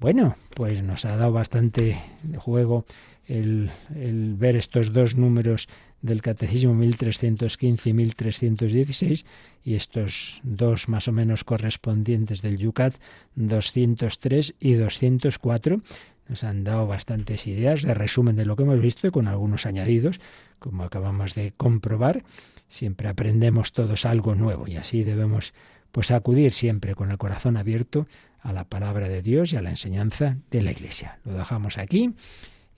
[0.00, 1.98] Bueno, pues nos ha dado bastante
[2.36, 2.84] juego
[3.26, 5.68] el, el ver estos dos números
[6.02, 9.26] del Catecismo 1315 y 1316
[9.64, 12.94] y estos dos más o menos correspondientes del Yucat
[13.34, 15.80] 203 y 204
[16.28, 19.66] nos han dado bastantes ideas de resumen de lo que hemos visto y con algunos
[19.66, 20.20] añadidos,
[20.58, 22.22] como acabamos de comprobar.
[22.68, 25.54] Siempre aprendemos todos algo nuevo y así debemos
[25.90, 28.06] pues acudir siempre con el corazón abierto
[28.40, 31.18] a la palabra de Dios y a la enseñanza de la Iglesia.
[31.24, 32.14] Lo dejamos aquí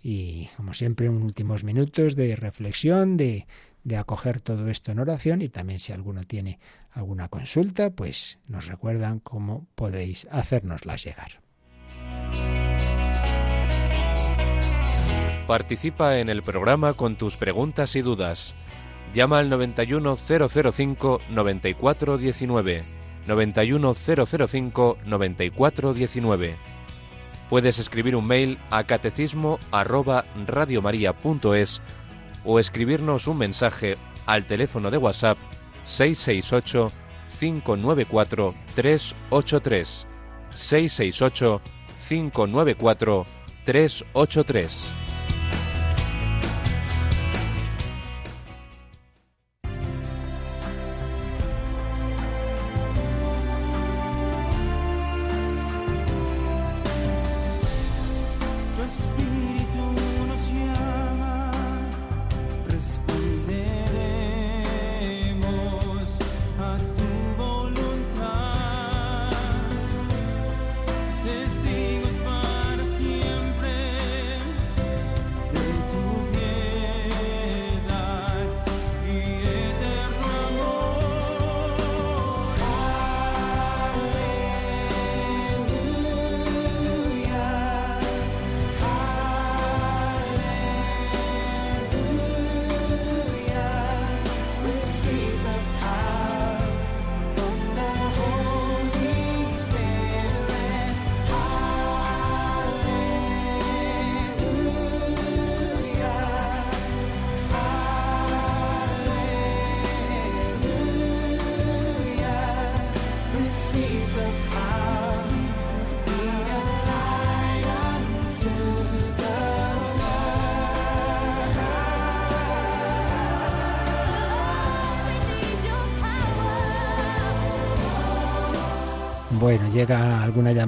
[0.03, 3.47] y como siempre, últimos minutos de reflexión, de,
[3.85, 6.59] de acoger todo esto en oración y también si alguno tiene
[6.93, 11.41] alguna consulta, pues nos recuerdan cómo podéis hacérnoslas llegar.
[15.47, 18.55] Participa en el programa con tus preguntas y dudas.
[19.13, 23.00] Llama al 91005 9419.
[23.31, 26.57] 91005 9419
[27.49, 30.25] Puedes escribir un mail a catecismo arroba
[32.45, 35.39] o escribirnos un mensaje al teléfono de WhatsApp
[35.85, 36.93] 668
[37.39, 40.07] 594 383
[40.51, 41.61] 668
[42.09, 43.27] 594
[43.65, 45.10] 383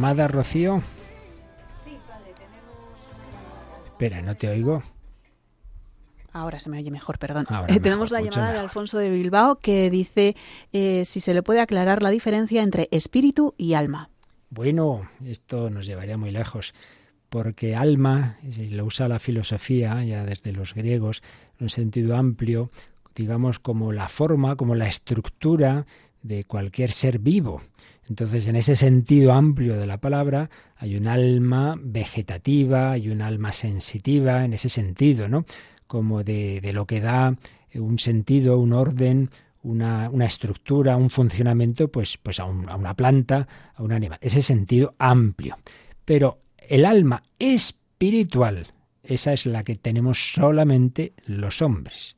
[0.02, 0.82] llamada, Rocío?
[1.84, 3.86] Sí, padre, tenemos...
[3.86, 4.82] Espera, no te oigo.
[6.32, 7.46] Ahora se me oye mejor, perdón.
[7.68, 10.34] Eh, tenemos la llamada de Alfonso de Bilbao que dice
[10.72, 14.10] eh, si se le puede aclarar la diferencia entre espíritu y alma.
[14.50, 16.74] Bueno, esto nos llevaría muy lejos,
[17.28, 21.22] porque alma, si lo usa la filosofía ya desde los griegos,
[21.60, 22.72] en un sentido amplio,
[23.14, 25.86] digamos como la forma, como la estructura
[26.22, 27.62] de cualquier ser vivo.
[28.08, 33.52] Entonces, en ese sentido amplio de la palabra, hay un alma vegetativa, hay un alma
[33.52, 35.44] sensitiva, en ese sentido, ¿no?
[35.86, 37.36] Como de, lo que da
[37.74, 39.30] un sentido, un orden,
[39.62, 44.18] una, estructura, un funcionamiento, pues, pues a, a una planta, a un animal.
[44.20, 45.56] Ese sentido amplio.
[46.04, 48.66] Pero el alma espiritual,
[49.04, 52.16] esa es la que tenemos solamente los hombres.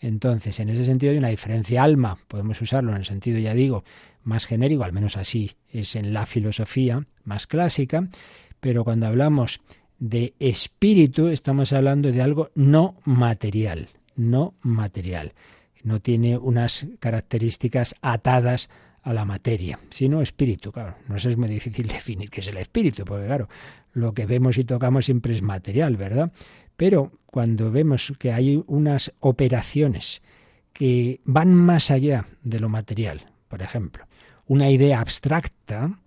[0.00, 3.82] Entonces, en ese sentido hay una diferencia alma, podemos usarlo en el sentido, ya digo,
[4.26, 8.08] más genérico, al menos así es en la filosofía más clásica,
[8.60, 9.60] pero cuando hablamos
[9.98, 15.32] de espíritu estamos hablando de algo no material, no material.
[15.82, 18.68] No tiene unas características atadas
[19.02, 20.72] a la materia, sino espíritu.
[20.72, 23.48] Claro, no es muy difícil definir qué es el espíritu, porque claro,
[23.92, 26.32] lo que vemos y tocamos siempre es material, ¿verdad?
[26.76, 30.20] Pero cuando vemos que hay unas operaciones
[30.72, 34.04] que van más allá de lo material, por ejemplo,
[34.46, 35.98] una idea abstracta,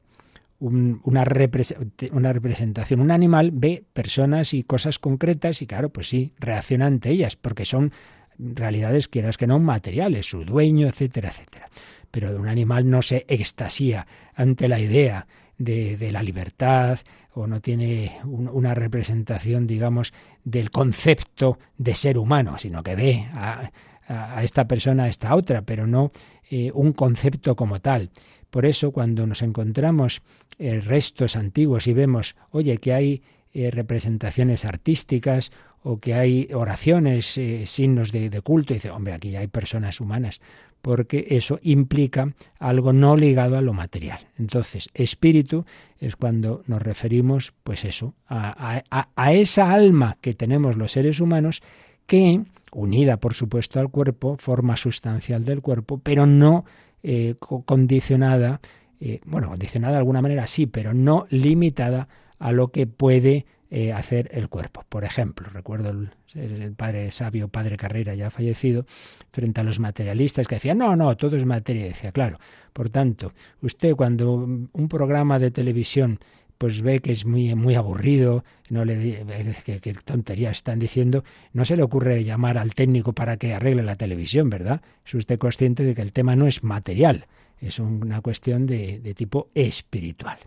[0.60, 3.00] una, representación.
[3.00, 7.66] Un animal ve personas y cosas concretas y claro, pues sí, reacciona ante ellas, porque
[7.66, 7.94] son
[8.38, 11.68] realidades, quieras que no, materiales, su dueño, etcétera, etcétera.
[12.12, 15.28] Pero un animal no se extasía ante la idea
[15.58, 17.00] de, de la libertad
[17.34, 20.14] o no tiene una representación, digamos,
[20.44, 23.70] del concepto de ser humano, sino que ve a,
[24.10, 26.12] a esta persona, a esta otra, pero no
[26.50, 28.10] eh, un concepto como tal.
[28.50, 30.24] Por eso, cuando nos encontramos
[30.58, 33.22] eh, restos antiguos y vemos, oye, que hay
[33.54, 35.52] eh, representaciones artísticas
[35.84, 40.41] o que hay oraciones, signos de, culto, y dice, hombre, aquí hay personas humanas,
[40.82, 44.28] porque eso implica algo no ligado a lo material.
[44.38, 45.66] Entonces, espíritu
[46.00, 48.84] es cuando nos referimos, pues eso, a,
[49.16, 51.62] a esa alma que tenemos los seres humanos
[52.08, 52.41] que
[52.72, 56.66] unida por supuesto al cuerpo, forma sustancial del cuerpo, pero no
[57.04, 58.62] eh, condicionada,
[59.00, 62.08] eh, bueno, condicionada de alguna manera sí, pero no limitada
[62.40, 64.84] a lo que puede eh, hacer el cuerpo.
[64.90, 65.92] Por ejemplo, recuerdo
[66.34, 68.86] el, padre sabio, padre Carrera, ya fallecido,
[69.32, 71.86] frente a los materialistas que decían, no, no, todo es materia.
[71.86, 72.40] decía, claro,
[72.74, 76.20] por tanto, usted cuando un programa de televisión
[76.60, 79.26] pues ve que es muy, muy aburrido, no le
[79.66, 83.82] que, que tonterías están diciendo, no se le ocurre llamar al técnico para que arregle
[83.82, 84.82] la televisión, ¿verdad?
[85.05, 87.28] Es usted consciente de que el tema no es material,
[87.62, 90.38] es una cuestión de, de tipo espiritual.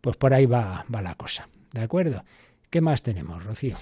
[0.00, 2.24] Pues por ahí va, va la cosa, ¿de acuerdo?
[2.68, 3.76] ¿Qué más tenemos, Rocío?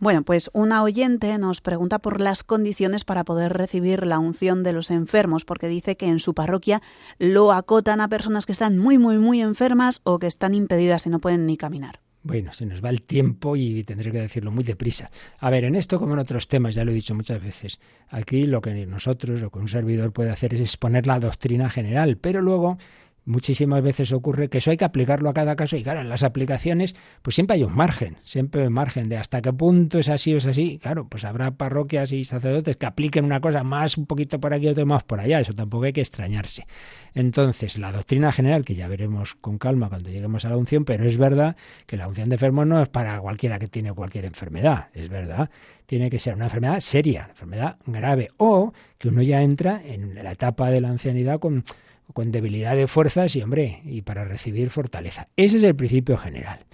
[0.00, 4.72] Bueno, pues una oyente nos pregunta por las condiciones para poder recibir la unción de
[4.72, 6.82] los enfermos, porque dice que en su parroquia
[7.18, 11.10] lo acotan a personas que están muy, muy, muy enfermas o que están impedidas y
[11.10, 11.98] no pueden ni caminar.
[12.22, 15.10] Bueno, se nos va el tiempo y tendré que decirlo muy deprisa.
[15.38, 17.80] A ver, en esto como en otros temas, ya lo he dicho muchas veces,
[18.10, 22.18] aquí lo que nosotros, lo que un servidor puede hacer es exponer la doctrina general,
[22.18, 22.78] pero luego
[23.28, 26.22] muchísimas veces ocurre que eso hay que aplicarlo a cada caso y claro, en las
[26.22, 30.08] aplicaciones pues siempre hay un margen, siempre hay un margen de hasta qué punto es
[30.08, 30.78] así o es así.
[30.78, 34.66] Claro, pues habrá parroquias y sacerdotes que apliquen una cosa más un poquito por aquí,
[34.68, 36.66] otro más por allá, eso tampoco hay que extrañarse.
[37.14, 41.04] Entonces, la doctrina general, que ya veremos con calma cuando lleguemos a la unción, pero
[41.04, 41.56] es verdad
[41.86, 45.50] que la unción de enfermos no es para cualquiera que tiene cualquier enfermedad, es verdad.
[45.84, 50.14] Tiene que ser una enfermedad seria, una enfermedad grave, o que uno ya entra en
[50.14, 51.64] la etapa de la ancianidad con
[52.12, 55.26] con debilidad de fuerzas y, hombre, y para recibir fortaleza.
[55.36, 56.66] Ese es el principio general.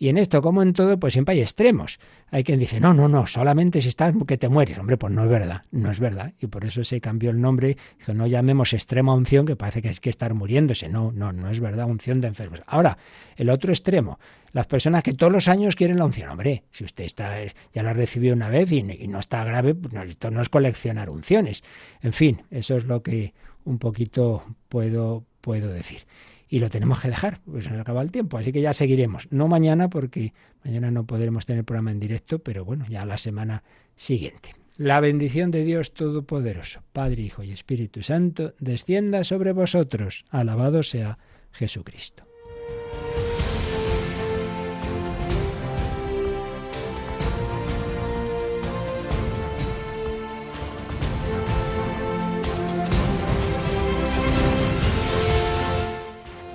[0.00, 1.98] Y en esto, como en todo, pues siempre hay extremos.
[2.30, 4.78] Hay quien dice, no, no, no, solamente si estás que te mueres.
[4.78, 6.32] Hombre, pues no es verdad, no es verdad.
[6.40, 9.88] Y por eso se cambió el nombre, dijo, no llamemos extrema unción, que parece que
[9.88, 10.88] es que estar muriéndose.
[10.88, 12.62] No, no, no es verdad, unción de enfermos.
[12.66, 12.96] Ahora,
[13.36, 14.20] el otro extremo,
[14.52, 16.30] las personas que todos los años quieren la unción.
[16.30, 17.34] Hombre, si usted está,
[17.72, 21.64] ya la recibió una vez y, no está grave, pues esto no es coleccionar unciones.
[22.02, 23.34] En fin, eso es lo que
[23.68, 26.06] un poquito puedo, puedo decir.
[26.48, 28.38] Y lo tenemos que dejar, pues se nos acaba el tiempo.
[28.38, 29.28] Así que ya seguiremos.
[29.30, 30.32] No mañana, porque
[30.64, 33.62] mañana no podremos tener programa en directo, pero bueno, ya la semana
[33.96, 34.54] siguiente.
[34.78, 40.24] La bendición de Dios Todopoderoso, Padre, Hijo y Espíritu Santo, descienda sobre vosotros.
[40.30, 41.18] Alabado sea
[41.52, 42.27] Jesucristo.